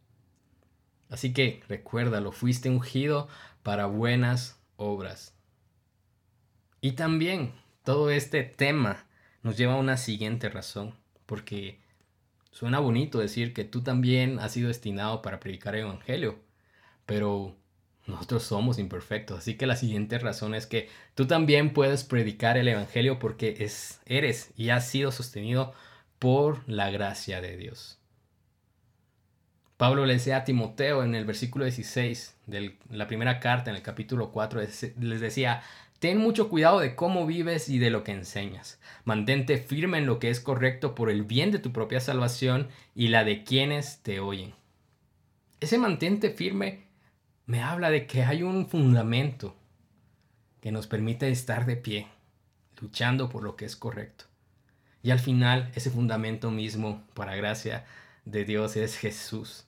Así 1.08 1.32
que 1.32 1.62
recuérdalo, 1.68 2.32
fuiste 2.32 2.68
ungido 2.68 3.28
para 3.62 3.86
buenas 3.86 4.60
obras. 4.76 5.34
Y 6.80 6.92
también 6.92 7.52
todo 7.84 8.10
este 8.10 8.42
tema 8.42 9.06
nos 9.42 9.56
lleva 9.56 9.74
a 9.74 9.78
una 9.78 9.96
siguiente 9.96 10.48
razón, 10.48 10.94
porque 11.24 11.80
suena 12.50 12.80
bonito 12.80 13.18
decir 13.18 13.54
que 13.54 13.64
tú 13.64 13.82
también 13.82 14.40
has 14.40 14.52
sido 14.52 14.68
destinado 14.68 15.22
para 15.22 15.40
predicar 15.40 15.74
el 15.74 15.82
Evangelio, 15.82 16.38
pero 17.06 17.56
nosotros 18.06 18.44
somos 18.44 18.78
imperfectos, 18.78 19.38
así 19.38 19.56
que 19.56 19.66
la 19.66 19.76
siguiente 19.76 20.18
razón 20.18 20.54
es 20.54 20.66
que 20.66 20.88
tú 21.14 21.26
también 21.26 21.72
puedes 21.72 22.04
predicar 22.04 22.56
el 22.56 22.68
Evangelio 22.68 23.18
porque 23.18 23.56
es, 23.60 24.00
eres 24.06 24.52
y 24.56 24.70
has 24.70 24.88
sido 24.88 25.12
sostenido 25.12 25.72
por 26.18 26.68
la 26.68 26.90
gracia 26.90 27.40
de 27.40 27.56
Dios. 27.56 27.98
Pablo 29.76 30.06
le 30.06 30.14
decía 30.14 30.38
a 30.38 30.44
Timoteo 30.44 31.02
en 31.02 31.14
el 31.14 31.26
versículo 31.26 31.64
16 31.66 32.34
de 32.46 32.76
la 32.90 33.06
primera 33.06 33.40
carta, 33.40 33.70
en 33.70 33.76
el 33.76 33.82
capítulo 33.82 34.30
4, 34.30 34.60
les 34.98 35.20
decía, 35.20 35.62
ten 35.98 36.16
mucho 36.16 36.48
cuidado 36.48 36.80
de 36.80 36.94
cómo 36.94 37.26
vives 37.26 37.68
y 37.68 37.78
de 37.78 37.90
lo 37.90 38.02
que 38.02 38.12
enseñas. 38.12 38.80
Mantente 39.04 39.58
firme 39.58 39.98
en 39.98 40.06
lo 40.06 40.18
que 40.18 40.30
es 40.30 40.40
correcto 40.40 40.94
por 40.94 41.10
el 41.10 41.24
bien 41.24 41.50
de 41.50 41.58
tu 41.58 41.72
propia 41.72 42.00
salvación 42.00 42.68
y 42.94 43.08
la 43.08 43.24
de 43.24 43.44
quienes 43.44 43.98
te 44.02 44.18
oyen. 44.18 44.54
Ese 45.60 45.76
mantente 45.76 46.30
firme 46.30 46.86
me 47.44 47.62
habla 47.62 47.90
de 47.90 48.06
que 48.06 48.22
hay 48.22 48.42
un 48.42 48.68
fundamento 48.68 49.56
que 50.62 50.72
nos 50.72 50.86
permite 50.86 51.28
estar 51.28 51.66
de 51.66 51.76
pie, 51.76 52.06
luchando 52.80 53.28
por 53.28 53.42
lo 53.42 53.56
que 53.56 53.66
es 53.66 53.76
correcto. 53.76 54.24
Y 55.02 55.10
al 55.10 55.20
final, 55.20 55.70
ese 55.74 55.90
fundamento 55.90 56.50
mismo, 56.50 57.04
para 57.14 57.36
gracia 57.36 57.84
de 58.24 58.44
Dios, 58.44 58.76
es 58.76 58.96
Jesús. 58.96 59.65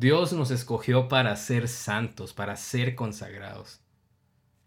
Dios 0.00 0.32
nos 0.32 0.50
escogió 0.50 1.08
para 1.08 1.36
ser 1.36 1.68
santos, 1.68 2.32
para 2.32 2.56
ser 2.56 2.94
consagrados 2.94 3.82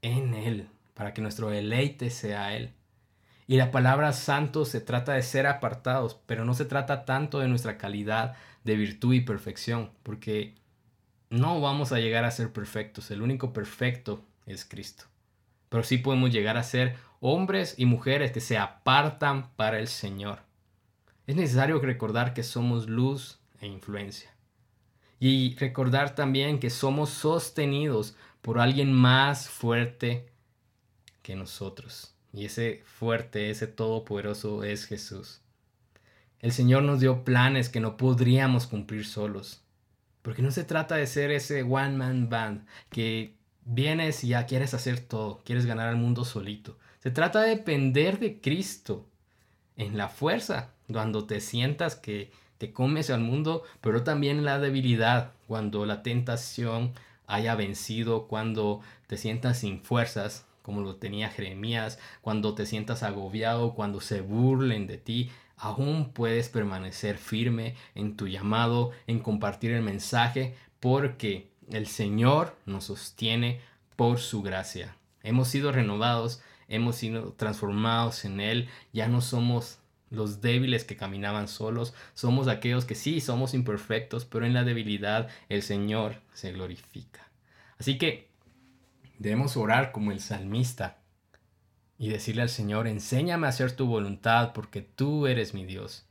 en 0.04 0.36
Él, 0.36 0.70
para 0.94 1.16
que 1.16 1.24
nuestro 1.24 1.50
deleite 1.50 2.12
sea 2.12 2.56
Él. 2.56 2.76
Y 3.48 3.58
la 3.58 3.72
palabra 3.72 4.14
santo 4.14 4.64
se 4.64 4.80
trata 4.80 5.14
de 5.14 5.24
ser 5.24 5.48
apartados, 5.48 6.20
pero 6.28 6.46
no 6.46 6.54
se 6.54 6.66
trata 6.66 7.04
tanto 7.04 7.40
de 7.40 7.48
nuestra 7.48 7.80
calidad 7.80 8.36
de 8.64 8.76
virtud 8.76 9.16
y 9.16 9.22
perfección, 9.22 9.90
porque 10.04 10.54
no 11.32 11.60
vamos 11.62 11.92
a 11.92 12.00
llegar 12.00 12.26
a 12.26 12.32
ser 12.32 12.54
perfectos, 12.54 13.10
el 13.10 13.24
único 13.24 13.54
perfecto 13.54 14.24
es 14.46 14.66
Cristo. 14.66 15.06
Pero 15.70 15.82
sí 15.82 15.98
podemos 15.98 16.30
llegar 16.30 16.58
a 16.58 16.64
ser 16.64 16.96
hombres 17.22 17.74
y 17.80 17.86
mujeres 17.86 18.32
que 18.32 18.40
se 18.40 18.60
apartan 18.60 19.50
para 19.56 19.80
el 19.80 19.88
Señor. 19.88 20.42
Es 21.26 21.36
necesario 21.36 21.80
recordar 21.80 22.36
que 22.36 22.44
somos 22.44 22.88
luz 22.88 23.40
e 23.62 23.66
influencia. 23.66 24.34
Y 25.26 25.56
recordar 25.56 26.16
también 26.16 26.60
que 26.60 26.70
somos 26.70 27.10
sostenidos 27.10 28.14
por 28.42 28.60
alguien 28.60 28.92
más 28.92 29.48
fuerte 29.48 30.28
que 31.22 31.38
nosotros. 31.38 32.14
Y 32.34 32.44
ese 32.44 32.84
fuerte, 32.84 33.50
ese 33.50 33.68
todopoderoso 33.68 34.66
es 34.66 34.84
Jesús. 34.84 35.40
El 36.42 36.52
Señor 36.52 36.84
nos 36.84 37.00
dio 37.00 37.24
planes 37.24 37.70
que 37.70 37.80
no 37.80 37.96
podríamos 37.96 38.68
cumplir 38.68 39.06
solos. 39.06 39.62
Porque 40.24 40.42
no 40.42 40.52
se 40.52 40.66
trata 40.66 40.98
de 40.98 41.08
ser 41.08 41.32
ese 41.32 41.64
one 41.64 41.92
man 41.96 42.28
band 42.28 42.66
que 42.90 43.34
vienes 43.64 44.26
y 44.26 44.28
ya 44.28 44.46
quieres 44.46 44.74
hacer 44.74 45.00
todo, 45.00 45.42
quieres 45.46 45.66
ganar 45.66 45.88
al 45.88 45.96
mundo 45.96 46.26
solito. 46.26 46.78
Se 47.00 47.12
trata 47.12 47.44
de 47.44 47.56
depender 47.56 48.20
de 48.20 48.42
Cristo 48.42 49.08
en 49.78 49.98
la 49.98 50.10
fuerza, 50.10 50.74
cuando 50.92 51.26
te 51.26 51.40
sientas 51.40 51.96
que 51.96 52.30
te 52.58 52.72
comes 52.72 53.10
al 53.10 53.22
mundo, 53.22 53.64
pero 53.82 54.04
también 54.04 54.46
la 54.46 54.60
debilidad, 54.60 55.32
cuando 55.48 55.86
la 55.86 56.04
tentación 56.04 56.94
haya 57.28 57.56
vencido, 57.56 58.28
cuando 58.28 58.82
te 59.08 59.18
sientas 59.18 59.60
sin 59.60 59.82
fuerzas, 59.82 60.46
como 60.62 60.82
lo 60.82 60.96
tenía 60.96 61.30
Jeremías, 61.30 62.00
cuando 62.22 62.56
te 62.56 62.66
sientas 62.66 63.04
agobiado, 63.04 63.74
cuando 63.74 64.02
se 64.02 64.22
burlen 64.22 64.88
de 64.88 64.98
ti, 64.98 65.30
aún 65.58 66.12
puedes 66.14 66.50
permanecer 66.50 67.18
firme 67.18 67.76
en 67.96 68.16
tu 68.16 68.28
llamado, 68.28 68.92
en 69.08 69.20
compartir 69.20 69.72
el 69.72 69.82
mensaje, 69.82 70.56
porque 70.80 71.50
el 71.70 71.88
Señor 71.88 72.56
nos 72.66 72.86
sostiene 72.86 73.62
por 73.96 74.20
su 74.20 74.42
gracia. 74.42 74.96
Hemos 75.22 75.48
sido 75.48 75.72
renovados, 75.72 76.42
hemos 76.68 76.96
sido 76.96 77.34
transformados 77.34 78.26
en 78.26 78.40
Él, 78.40 78.70
ya 78.92 79.08
no 79.08 79.22
somos 79.22 79.80
los 80.14 80.42
débiles 80.42 80.86
que 80.86 80.96
caminaban 80.96 81.48
solos, 81.48 81.94
somos 82.14 82.48
aquellos 82.48 82.86
que 82.86 82.96
sí 82.96 83.20
somos 83.20 83.54
imperfectos, 83.54 84.26
pero 84.26 84.46
en 84.46 84.54
la 84.54 84.64
debilidad 84.64 85.28
el 85.50 85.64
Señor 85.64 86.22
se 86.34 86.52
glorifica. 86.52 87.28
Así 87.80 87.98
que 87.98 88.30
debemos 89.18 89.58
orar 89.58 89.92
como 89.92 90.12
el 90.12 90.20
salmista 90.20 91.00
y 91.98 92.10
decirle 92.10 92.44
al 92.44 92.50
Señor, 92.50 92.88
enséñame 92.88 93.48
a 93.48 93.50
hacer 93.50 93.72
tu 93.72 93.88
voluntad 93.88 94.54
porque 94.54 94.82
tú 94.82 95.26
eres 95.26 95.54
mi 95.54 95.66
Dios. 95.66 96.06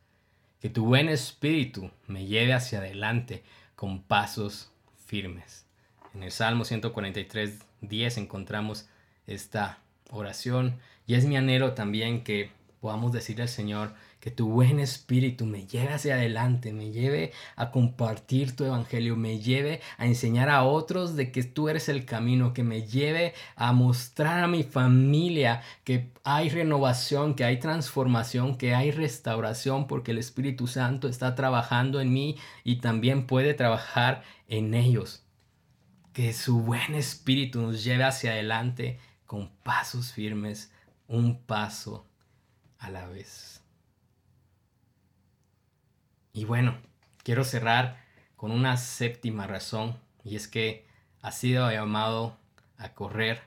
Que 0.61 0.69
tu 0.69 0.85
buen 0.85 1.09
espíritu 1.09 1.91
me 2.07 2.27
lleve 2.27 2.55
hacia 2.55 2.79
adelante 2.79 3.45
con 3.77 4.03
pasos 4.03 4.71
firmes. 5.07 5.67
En 6.15 6.25
el 6.25 6.33
Salmo 6.33 6.65
143, 6.65 7.59
10 7.83 8.19
encontramos 8.19 8.89
esta 9.27 9.79
oración 10.11 10.79
y 11.07 11.15
es 11.15 11.25
mi 11.25 11.37
anhelo 11.37 11.75
también 11.75 12.25
que 12.25 12.51
podamos 12.83 13.13
decirle 13.13 13.45
al 13.45 13.49
Señor 13.49 13.95
que 14.19 14.33
tu 14.33 14.49
buen 14.49 14.81
espíritu 14.81 15.47
me 15.47 15.69
lleve 15.69 15.93
hacia 15.93 16.15
adelante, 16.15 16.73
me 16.73 16.91
lleve 16.91 17.33
a 17.55 17.71
compartir 17.71 18.57
tu 18.57 18.65
evangelio, 18.65 19.15
me 19.15 19.39
lleve 19.39 19.81
a 19.99 20.07
enseñar 20.07 20.51
a 20.51 20.65
otros 20.65 21.15
de 21.15 21.31
que 21.31 21.45
tú 21.45 21.69
eres 21.69 21.89
el 21.89 22.05
camino, 22.05 22.53
que 22.53 22.65
me 22.65 22.83
lleve 22.83 23.35
a 23.55 23.73
mostrar 23.73 24.43
a 24.43 24.49
mi 24.49 24.65
familia 24.65 25.63
que 25.85 26.11
hay 26.25 26.49
renovación, 26.49 27.35
que 27.37 27.45
hay 27.45 27.61
transformación, 27.61 28.57
que 28.57 28.75
hay 28.75 28.91
restauración, 28.91 29.87
porque 29.87 30.11
el 30.11 30.19
Espíritu 30.19 30.67
Santo 30.67 31.07
está 31.07 31.37
trabajando 31.37 32.01
en 32.01 32.13
mí 32.13 32.37
y 32.65 32.81
también 32.81 33.29
puede 33.29 33.55
trabajar 33.55 34.25
en 34.49 34.75
ellos. 34.75 35.23
Que 36.13 36.33
su 36.33 36.63
buen 36.63 36.97
espíritu 36.97 37.63
nos 37.63 37.85
lleve 37.85 38.03
hacia 38.03 38.33
adelante 38.33 38.99
con 39.25 39.51
pasos 39.63 40.13
firmes, 40.13 40.73
un 41.07 41.39
paso 41.39 42.09
a 42.83 42.91
la 42.91 43.07
vez. 43.07 43.63
Y 46.35 46.45
bueno, 46.45 46.77
quiero 47.23 47.45
cerrar 47.45 48.03
con 48.37 48.51
una 48.51 48.77
séptima 48.77 49.47
razón 49.47 49.97
y 50.25 50.37
es 50.37 50.49
que 50.49 50.85
ha 51.23 51.31
sido 51.31 51.71
llamado 51.71 52.37
a 52.77 52.93
correr 52.93 53.41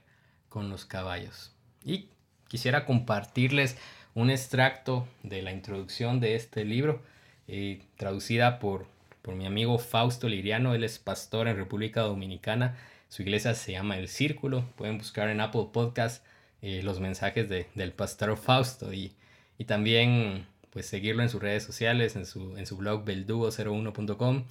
con 0.50 0.70
los 0.70 0.86
caballos. 0.86 1.54
Y 1.84 2.10
quisiera 2.48 2.86
compartirles 2.86 3.78
un 4.14 4.30
extracto 4.30 5.08
de 5.24 5.42
la 5.42 5.52
introducción 5.52 6.22
de 6.22 6.36
este 6.36 6.64
libro, 6.64 7.02
eh, 7.48 7.82
traducida 7.98 8.60
por, 8.60 8.88
por 9.22 9.36
mi 9.36 9.46
amigo 9.46 9.78
Fausto 9.78 10.30
Liriano, 10.30 10.74
él 10.74 10.86
es 10.86 10.98
pastor 10.98 11.50
en 11.50 11.58
República 11.58 12.02
Dominicana, 12.02 12.78
su 13.10 13.24
iglesia 13.24 13.54
se 13.54 13.74
llama 13.74 13.98
El 13.98 14.08
Círculo, 14.08 14.64
pueden 14.78 14.98
buscar 14.98 15.28
en 15.30 15.42
Apple 15.42 15.68
Podcast 15.74 16.26
eh, 16.62 16.82
los 16.84 17.02
mensajes 17.02 17.50
de, 17.50 17.68
del 17.76 17.92
pastor 17.92 18.38
Fausto 18.38 18.94
y 18.94 19.14
y 19.58 19.66
también 19.66 20.48
pues 20.70 20.88
seguirlo 20.88 21.24
en 21.24 21.30
sus 21.30 21.42
redes 21.42 21.64
sociales, 21.64 22.16
en 22.16 22.26
su, 22.26 22.58
en 22.58 22.66
su 22.66 22.76
blog 22.76 23.06
beldugo01.com. 23.06 24.44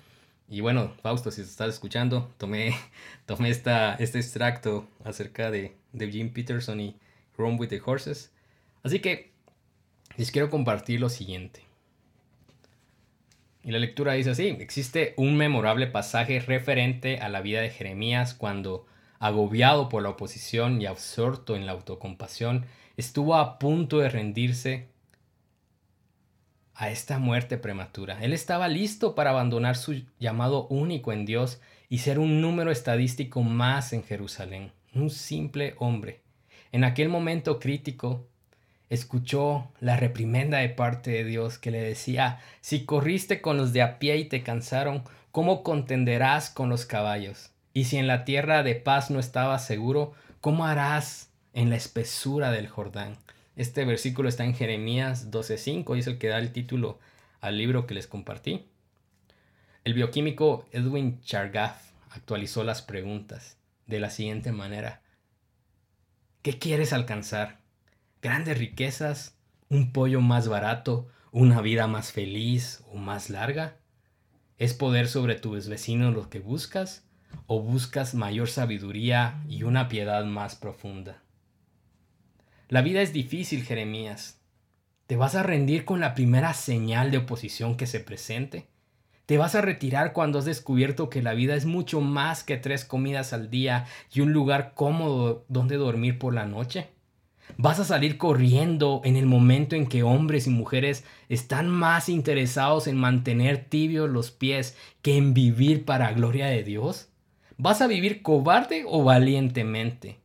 Y 0.49 0.61
bueno, 0.61 0.95
Fausto, 1.03 1.31
si 1.31 1.43
estás 1.43 1.69
escuchando, 1.69 2.33
tomé, 2.39 2.75
tomé 3.27 3.51
esta, 3.51 3.95
este 3.97 4.19
extracto 4.19 4.89
acerca 5.05 5.51
de, 5.51 5.77
de 5.93 6.11
Jim 6.11 6.33
Peterson 6.33 6.81
y 6.81 6.97
Run 7.37 7.59
with 7.59 7.69
the 7.69 7.83
Horses. 7.85 8.33
Así 8.83 9.01
que 9.01 9.33
les 10.17 10.31
quiero 10.31 10.51
compartir 10.51 11.01
lo 11.01 11.09
siguiente. 11.09 11.65
Y 13.63 13.71
la 13.71 13.79
lectura 13.79 14.13
dice 14.13 14.31
así, 14.31 14.49
existe 14.61 15.15
un 15.17 15.37
memorable 15.37 15.87
pasaje 15.87 16.39
referente 16.41 17.19
a 17.19 17.29
la 17.29 17.41
vida 17.41 17.63
de 17.63 17.71
Jeremías 17.71 18.35
cuando, 18.35 18.87
agobiado 19.19 19.89
por 19.89 20.03
la 20.03 20.11
oposición 20.11 20.81
y 20.83 20.87
absorto 20.87 21.57
en 21.57 21.65
la 21.65 21.73
autocompasión, 21.73 22.67
estuvo 22.97 23.35
a 23.35 23.59
punto 23.59 23.99
de 23.99 24.11
rendirse 24.11 24.94
a 26.75 26.91
esta 26.91 27.19
muerte 27.19 27.57
prematura. 27.57 28.23
Él 28.23 28.33
estaba 28.33 28.69
listo 28.69 29.15
para 29.15 29.31
abandonar 29.31 29.77
su 29.77 30.03
llamado 30.19 30.67
único 30.69 31.13
en 31.13 31.25
Dios 31.25 31.61
y 31.89 31.99
ser 31.99 32.19
un 32.19 32.41
número 32.41 32.71
estadístico 32.71 33.43
más 33.43 33.93
en 33.93 34.03
Jerusalén, 34.03 34.73
un 34.95 35.11
simple 35.11 35.75
hombre. 35.79 36.21
En 36.73 36.85
aquel 36.85 37.09
momento 37.09 37.61
crítico, 37.61 38.27
escuchó 38.91 39.71
la 39.81 39.97
reprimenda 39.97 40.59
de 40.59 40.69
parte 40.69 41.11
de 41.11 41.25
Dios 41.25 41.59
que 41.59 41.71
le 41.71 41.81
decía, 41.81 42.41
si 42.61 42.85
corriste 42.85 43.41
con 43.41 43.57
los 43.57 43.73
de 43.73 43.83
a 43.83 43.99
pie 43.99 44.17
y 44.19 44.25
te 44.25 44.43
cansaron, 44.43 45.05
¿cómo 45.31 45.63
contenderás 45.63 46.51
con 46.51 46.69
los 46.69 46.85
caballos? 46.85 47.51
Y 47.73 47.85
si 47.85 47.97
en 47.97 48.07
la 48.07 48.25
tierra 48.25 48.63
de 48.63 48.75
paz 48.75 49.11
no 49.11 49.19
estabas 49.19 49.67
seguro, 49.67 50.13
¿cómo 50.41 50.67
harás 50.67 51.31
en 51.55 51.71
la 51.71 51.77
espesura 51.77 52.51
del 52.51 52.69
Jordán? 52.69 53.17
Este 53.57 53.85
versículo 53.85 54.29
está 54.29 54.45
en 54.45 54.55
Jeremías 54.55 55.31
12.5 55.31 55.97
y 55.97 56.01
es 56.01 56.07
el 56.07 56.19
que 56.19 56.29
da 56.29 56.39
el 56.39 56.53
título 56.53 56.99
al 57.41 57.59
libro 57.59 57.87
que 57.87 57.95
les 57.95 58.07
compartí. 58.07 58.67
El 59.85 59.95
bioquímico 59.95 60.67
Edwin 60.73 61.21
Chargaff 61.21 61.93
actualizó 62.11 62.65
las 62.65 62.83
preguntas 62.83 63.59
de 63.87 64.01
la 64.01 64.11
siguiente 64.11 64.51
manera. 64.51 65.03
¿Qué 66.43 66.59
quieres 66.59 66.93
alcanzar? 66.93 67.61
¿Grandes 68.23 68.59
riquezas 68.59 69.35
¿Un 69.75 69.93
pollo 69.93 70.21
más 70.21 70.47
barato? 70.47 71.09
¿Una 71.33 71.61
vida 71.61 71.89
más 71.89 72.13
feliz 72.13 72.85
o 72.93 72.97
más 72.97 73.29
larga? 73.29 73.79
¿Es 74.57 74.73
poder 74.73 75.09
sobre 75.09 75.35
tus 75.35 75.69
vecinos 75.69 76.15
lo 76.15 76.31
que 76.31 76.39
buscas? 76.39 77.05
¿O 77.49 77.61
buscas 77.61 78.15
mayor 78.15 78.49
sabiduría 78.49 79.43
y 79.49 79.65
una 79.65 79.89
piedad 79.89 80.25
más 80.25 80.55
profunda? 80.55 81.24
La 82.69 82.81
vida 82.81 83.03
es 83.03 83.13
difícil, 83.13 83.63
Jeremías. 83.63 84.41
¿Te 85.07 85.17
vas 85.17 85.35
a 85.35 85.43
rendir 85.43 85.85
con 85.85 86.01
la 86.01 86.15
primera 86.15 86.55
señal 86.55 87.11
de 87.11 87.19
oposición 87.19 87.77
que 87.77 87.87
se 87.87 88.01
presente? 88.01 88.69
¿Te 89.27 89.37
vas 89.37 89.55
a 89.55 89.61
retirar 89.61 90.15
cuando 90.15 90.39
has 90.39 90.47
descubierto 90.47 91.11
que 91.11 91.23
la 91.23 91.35
vida 91.35 91.57
es 91.57 91.67
mucho 91.67 92.01
más 92.01 92.43
que 92.43 92.57
tres 92.57 92.87
comidas 92.87 93.35
al 93.35 93.51
día 93.51 93.85
y 94.15 94.23
un 94.23 94.33
lugar 94.33 94.73
cómodo 94.75 95.45
donde 95.49 95.77
dormir 95.77 96.19
por 96.19 96.33
la 96.33 96.47
noche? 96.47 96.89
¿Vas 97.59 97.81
a 97.81 97.85
salir 97.85 98.17
corriendo 98.17 99.03
en 99.05 99.17
el 99.17 99.27
momento 99.27 99.77
en 99.77 99.87
que 99.87 100.03
hombres 100.03 100.47
y 100.47 100.51
mujeres 100.51 101.05
están 101.29 101.69
más 101.69 102.09
interesados 102.09 102.87
en 102.87 102.97
mantener 102.97 103.67
tibios 103.67 104.09
los 104.09 104.31
pies 104.31 104.75
que 105.03 105.19
en 105.19 105.35
vivir 105.35 105.85
para 105.85 106.13
gloria 106.13 106.47
de 106.47 106.65
Dios? 106.65 107.11
¿Vas 107.59 107.83
a 107.83 107.87
vivir 107.87 108.23
cobarde 108.23 108.85
o 108.89 109.05
valientemente? 109.05 110.24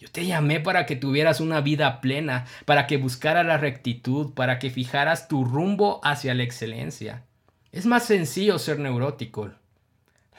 Yo 0.00 0.10
te 0.10 0.24
llamé 0.24 0.60
para 0.60 0.86
que 0.86 0.96
tuvieras 0.96 1.40
una 1.40 1.60
vida 1.60 2.00
plena, 2.00 2.46
para 2.64 2.86
que 2.86 2.96
buscaras 2.96 3.44
la 3.44 3.58
rectitud, 3.58 4.32
para 4.32 4.58
que 4.58 4.70
fijaras 4.70 5.28
tu 5.28 5.44
rumbo 5.44 6.00
hacia 6.02 6.32
la 6.32 6.42
excelencia. 6.42 7.26
Es 7.70 7.84
más 7.84 8.06
sencillo 8.06 8.58
ser 8.58 8.78
neurótico. 8.78 9.50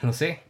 Lo 0.00 0.12
sé. 0.12 0.40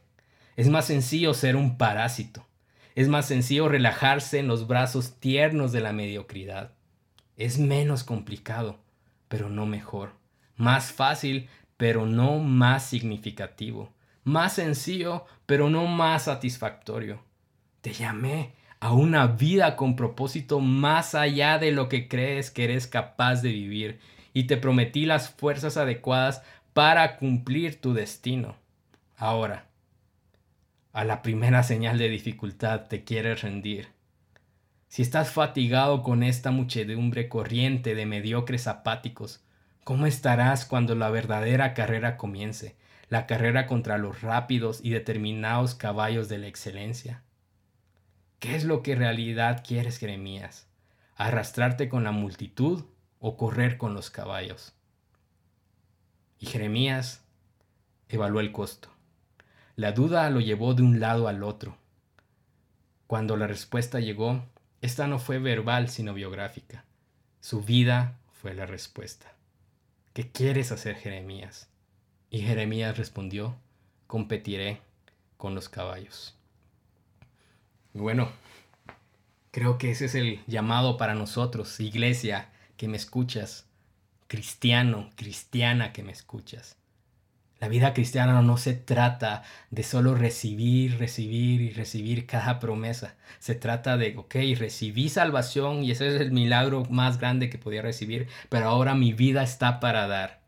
Es 0.56 0.70
más 0.70 0.86
sencillo 0.86 1.34
ser 1.34 1.56
un 1.56 1.76
parásito. 1.76 2.46
Es 2.94 3.08
más 3.08 3.26
sencillo 3.26 3.68
relajarse 3.68 4.38
en 4.38 4.48
los 4.48 4.66
brazos 4.66 5.20
tiernos 5.20 5.72
de 5.72 5.82
la 5.82 5.92
mediocridad. 5.92 6.72
Es 7.36 7.58
menos 7.58 8.04
complicado, 8.04 8.78
pero 9.28 9.50
no 9.50 9.66
mejor. 9.66 10.14
Más 10.56 10.90
fácil, 10.90 11.50
pero 11.76 12.06
no 12.06 12.38
más 12.38 12.86
significativo. 12.86 13.92
Más 14.24 14.54
sencillo, 14.54 15.26
pero 15.44 15.68
no 15.68 15.86
más 15.86 16.24
satisfactorio. 16.24 17.22
Te 17.82 17.92
llamé 17.92 18.54
a 18.82 18.92
una 18.92 19.28
vida 19.28 19.76
con 19.76 19.94
propósito 19.94 20.58
más 20.58 21.14
allá 21.14 21.60
de 21.60 21.70
lo 21.70 21.88
que 21.88 22.08
crees 22.08 22.50
que 22.50 22.64
eres 22.64 22.88
capaz 22.88 23.40
de 23.40 23.52
vivir 23.52 24.00
y 24.34 24.48
te 24.48 24.56
prometí 24.56 25.06
las 25.06 25.30
fuerzas 25.30 25.76
adecuadas 25.76 26.42
para 26.72 27.16
cumplir 27.16 27.80
tu 27.80 27.94
destino. 27.94 28.56
Ahora, 29.16 29.66
a 30.92 31.04
la 31.04 31.22
primera 31.22 31.62
señal 31.62 31.96
de 31.96 32.08
dificultad 32.08 32.88
te 32.88 33.04
quieres 33.04 33.42
rendir. 33.42 33.86
Si 34.88 35.02
estás 35.02 35.30
fatigado 35.30 36.02
con 36.02 36.24
esta 36.24 36.50
muchedumbre 36.50 37.28
corriente 37.28 37.94
de 37.94 38.04
mediocres 38.04 38.66
apáticos, 38.66 39.44
¿cómo 39.84 40.06
estarás 40.06 40.64
cuando 40.64 40.96
la 40.96 41.08
verdadera 41.08 41.72
carrera 41.74 42.16
comience? 42.16 42.74
La 43.08 43.28
carrera 43.28 43.68
contra 43.68 43.96
los 43.96 44.22
rápidos 44.22 44.80
y 44.82 44.90
determinados 44.90 45.76
caballos 45.76 46.28
de 46.28 46.38
la 46.38 46.48
excelencia. 46.48 47.22
¿Qué 48.42 48.56
es 48.56 48.64
lo 48.64 48.82
que 48.82 48.94
en 48.94 48.98
realidad 48.98 49.62
quieres, 49.64 49.98
Jeremías? 49.98 50.66
¿Arrastrarte 51.14 51.88
con 51.88 52.02
la 52.02 52.10
multitud 52.10 52.84
o 53.20 53.36
correr 53.36 53.78
con 53.78 53.94
los 53.94 54.10
caballos? 54.10 54.74
Y 56.40 56.46
Jeremías 56.46 57.22
evaluó 58.08 58.40
el 58.40 58.50
costo. 58.50 58.88
La 59.76 59.92
duda 59.92 60.28
lo 60.28 60.40
llevó 60.40 60.74
de 60.74 60.82
un 60.82 60.98
lado 60.98 61.28
al 61.28 61.44
otro. 61.44 61.78
Cuando 63.06 63.36
la 63.36 63.46
respuesta 63.46 64.00
llegó, 64.00 64.44
esta 64.80 65.06
no 65.06 65.20
fue 65.20 65.38
verbal 65.38 65.88
sino 65.88 66.12
biográfica. 66.12 66.84
Su 67.38 67.62
vida 67.62 68.18
fue 68.32 68.54
la 68.54 68.66
respuesta. 68.66 69.36
¿Qué 70.14 70.32
quieres 70.32 70.72
hacer, 70.72 70.96
Jeremías? 70.96 71.68
Y 72.28 72.40
Jeremías 72.40 72.98
respondió, 72.98 73.54
competiré 74.08 74.80
con 75.36 75.54
los 75.54 75.68
caballos. 75.68 76.41
Bueno, 77.94 78.30
creo 79.50 79.78
que 79.78 79.90
ese 79.90 80.06
es 80.06 80.14
el 80.14 80.40
llamado 80.46 80.96
para 80.96 81.14
nosotros, 81.14 81.78
iglesia, 81.80 82.48
que 82.76 82.88
me 82.88 82.96
escuchas 82.96 83.66
cristiano, 84.32 85.10
cristiana 85.14 85.92
que 85.92 86.02
me 86.02 86.10
escuchas. 86.10 86.78
La 87.60 87.68
vida 87.68 87.92
cristiana 87.92 88.40
no 88.40 88.56
se 88.56 88.72
trata 88.72 89.42
de 89.70 89.82
solo 89.82 90.14
recibir, 90.14 90.98
recibir 90.98 91.60
y 91.60 91.70
recibir 91.70 92.26
cada 92.26 92.58
promesa. 92.58 93.14
Se 93.40 93.54
trata 93.54 93.98
de, 93.98 94.16
ok, 94.16 94.34
recibí 94.56 95.10
salvación 95.10 95.84
y 95.84 95.90
ese 95.90 96.08
es 96.08 96.20
el 96.20 96.32
milagro 96.32 96.86
más 96.88 97.18
grande 97.18 97.50
que 97.50 97.58
podía 97.58 97.82
recibir, 97.82 98.26
pero 98.48 98.68
ahora 98.68 98.94
mi 98.94 99.12
vida 99.12 99.42
está 99.42 99.80
para 99.80 100.06
dar. 100.06 100.40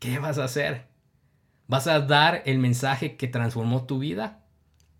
¿Qué 0.00 0.18
vas 0.18 0.36
a 0.36 0.44
hacer? 0.44 0.84
¿Vas 1.66 1.86
a 1.86 2.00
dar 2.00 2.42
el 2.44 2.58
mensaje 2.58 3.16
que 3.16 3.26
transformó 3.26 3.86
tu 3.86 3.98
vida? 3.98 4.37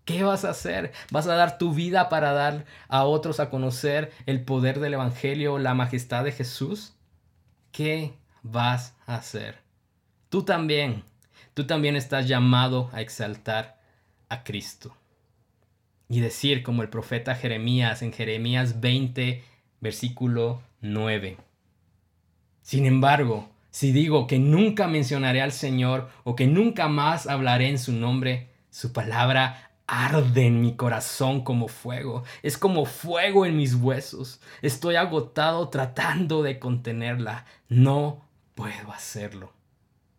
¿Qué 0.09 0.23
vas 0.23 0.43
a 0.43 0.49
hacer? 0.49 0.91
¿Vas 1.11 1.27
a 1.27 1.35
dar 1.35 1.59
tu 1.59 1.71
vida 1.71 2.09
para 2.09 2.33
dar 2.33 2.65
a 2.87 3.03
otros 3.03 3.39
a 3.39 3.51
conocer 3.51 4.11
el 4.25 4.41
poder 4.41 4.79
del 4.79 4.95
Evangelio, 4.95 5.59
la 5.59 5.75
majestad 5.75 6.23
de 6.23 6.31
Jesús? 6.31 6.95
¿Qué 7.71 8.13
vas 8.41 8.95
a 9.05 9.17
hacer? 9.17 9.59
Tú 10.29 10.41
también, 10.41 11.03
tú 11.53 11.67
también 11.67 11.95
estás 11.95 12.27
llamado 12.27 12.89
a 12.91 13.01
exaltar 13.01 13.79
a 14.29 14.43
Cristo. 14.43 14.97
Y 16.07 16.21
decir 16.21 16.63
como 16.63 16.81
el 16.81 16.89
profeta 16.89 17.35
Jeremías 17.35 18.01
en 18.01 18.11
Jeremías 18.11 18.81
20, 18.81 19.43
versículo 19.79 20.63
9. 20.81 21.37
Sin 22.63 22.87
embargo, 22.87 23.47
si 23.69 23.91
digo 23.91 24.25
que 24.25 24.39
nunca 24.39 24.87
mencionaré 24.87 25.43
al 25.43 25.51
Señor 25.51 26.09
o 26.23 26.35
que 26.35 26.47
nunca 26.47 26.87
más 26.87 27.27
hablaré 27.27 27.69
en 27.69 27.77
su 27.77 27.91
nombre, 27.91 28.49
su 28.71 28.91
palabra 28.91 29.68
arde 29.89 30.45
en 30.45 30.61
mi 30.61 30.75
corazón 30.75 31.43
como 31.43 31.67
fuego, 31.67 32.23
es 32.43 32.59
como 32.59 32.85
fuego 32.85 33.47
en 33.47 33.57
mis 33.57 33.73
huesos. 33.73 34.39
Estoy 34.61 34.95
agotado 34.95 35.69
tratando 35.69 36.43
de 36.43 36.59
contenerla. 36.59 37.45
No 37.69 38.23
puedo 38.53 38.91
hacerlo. 38.91 39.51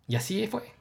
Y 0.09 0.17
así 0.17 0.47
fue. 0.49 0.73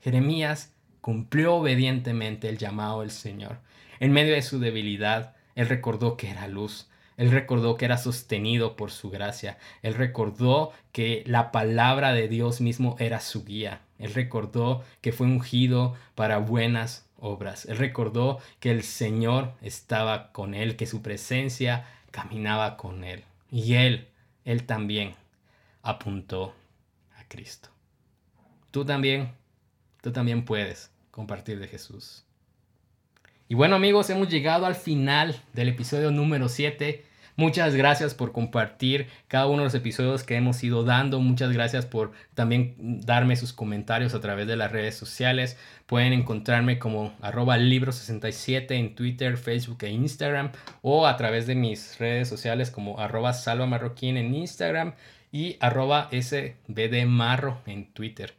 Jeremías 0.00 0.72
cumplió 1.00 1.56
obedientemente 1.56 2.48
el 2.48 2.58
llamado 2.58 3.00
del 3.00 3.10
Señor. 3.10 3.58
En 3.98 4.12
medio 4.12 4.34
de 4.34 4.42
su 4.42 4.60
debilidad, 4.60 5.34
él 5.56 5.68
recordó 5.68 6.16
que 6.16 6.30
era 6.30 6.46
luz. 6.46 6.88
Él 7.16 7.32
recordó 7.32 7.76
que 7.76 7.86
era 7.86 7.98
sostenido 7.98 8.76
por 8.76 8.92
su 8.92 9.10
gracia. 9.10 9.58
Él 9.82 9.94
recordó 9.94 10.72
que 10.92 11.24
la 11.26 11.50
palabra 11.50 12.12
de 12.12 12.28
Dios 12.28 12.60
mismo 12.60 12.94
era 13.00 13.20
su 13.20 13.44
guía. 13.44 13.80
Él 13.98 14.14
recordó 14.14 14.84
que 15.00 15.12
fue 15.12 15.26
ungido 15.26 15.96
para 16.14 16.38
buenas 16.38 17.05
obras. 17.18 17.66
Él 17.66 17.78
recordó 17.78 18.38
que 18.60 18.70
el 18.70 18.82
Señor 18.82 19.52
estaba 19.62 20.32
con 20.32 20.54
él, 20.54 20.76
que 20.76 20.86
su 20.86 21.02
presencia 21.02 21.86
caminaba 22.10 22.76
con 22.76 23.04
él. 23.04 23.24
Y 23.50 23.74
él, 23.74 24.08
él 24.44 24.64
también 24.64 25.14
apuntó 25.82 26.54
a 27.18 27.24
Cristo. 27.28 27.68
Tú 28.70 28.84
también, 28.84 29.32
tú 30.02 30.12
también 30.12 30.44
puedes 30.44 30.90
compartir 31.10 31.58
de 31.58 31.68
Jesús. 31.68 32.24
Y 33.48 33.54
bueno 33.54 33.76
amigos, 33.76 34.10
hemos 34.10 34.28
llegado 34.28 34.66
al 34.66 34.74
final 34.74 35.40
del 35.52 35.68
episodio 35.68 36.10
número 36.10 36.48
7 36.48 37.04
Muchas 37.38 37.74
gracias 37.74 38.14
por 38.14 38.32
compartir 38.32 39.08
cada 39.28 39.46
uno 39.46 39.58
de 39.58 39.64
los 39.64 39.74
episodios 39.74 40.24
que 40.24 40.36
hemos 40.36 40.64
ido 40.64 40.84
dando. 40.84 41.20
Muchas 41.20 41.52
gracias 41.52 41.84
por 41.84 42.12
también 42.32 42.74
darme 42.78 43.36
sus 43.36 43.52
comentarios 43.52 44.14
a 44.14 44.22
través 44.22 44.46
de 44.46 44.56
las 44.56 44.72
redes 44.72 44.94
sociales. 44.96 45.58
Pueden 45.84 46.14
encontrarme 46.14 46.78
como 46.78 47.14
arroba 47.20 47.58
libro67 47.58 48.70
en 48.70 48.94
Twitter, 48.94 49.36
Facebook 49.36 49.76
e 49.82 49.90
Instagram 49.90 50.52
o 50.80 51.06
a 51.06 51.18
través 51.18 51.46
de 51.46 51.56
mis 51.56 51.98
redes 51.98 52.26
sociales 52.26 52.70
como 52.70 52.98
arroba 53.00 53.34
salvamarroquín 53.34 54.16
en 54.16 54.34
Instagram 54.34 54.94
y 55.30 55.58
arroba 55.60 56.08
sbdmarro 56.10 57.60
en 57.66 57.92
Twitter. 57.92 58.32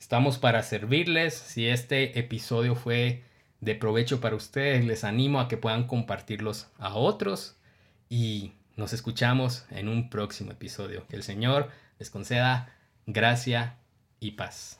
Estamos 0.00 0.38
para 0.38 0.64
servirles. 0.64 1.34
Si 1.34 1.68
este 1.68 2.18
episodio 2.18 2.74
fue 2.74 3.22
de 3.60 3.76
provecho 3.76 4.20
para 4.20 4.34
ustedes, 4.34 4.84
les 4.84 5.04
animo 5.04 5.38
a 5.38 5.46
que 5.46 5.56
puedan 5.56 5.86
compartirlos 5.86 6.66
a 6.80 6.96
otros 6.96 7.59
y 8.10 8.52
nos 8.76 8.92
escuchamos 8.92 9.64
en 9.70 9.88
un 9.88 10.10
próximo 10.10 10.50
episodio. 10.52 11.06
Que 11.06 11.16
el 11.16 11.22
Señor 11.22 11.70
les 11.98 12.10
conceda 12.10 12.74
gracia 13.06 13.78
y 14.18 14.32
paz. 14.32 14.79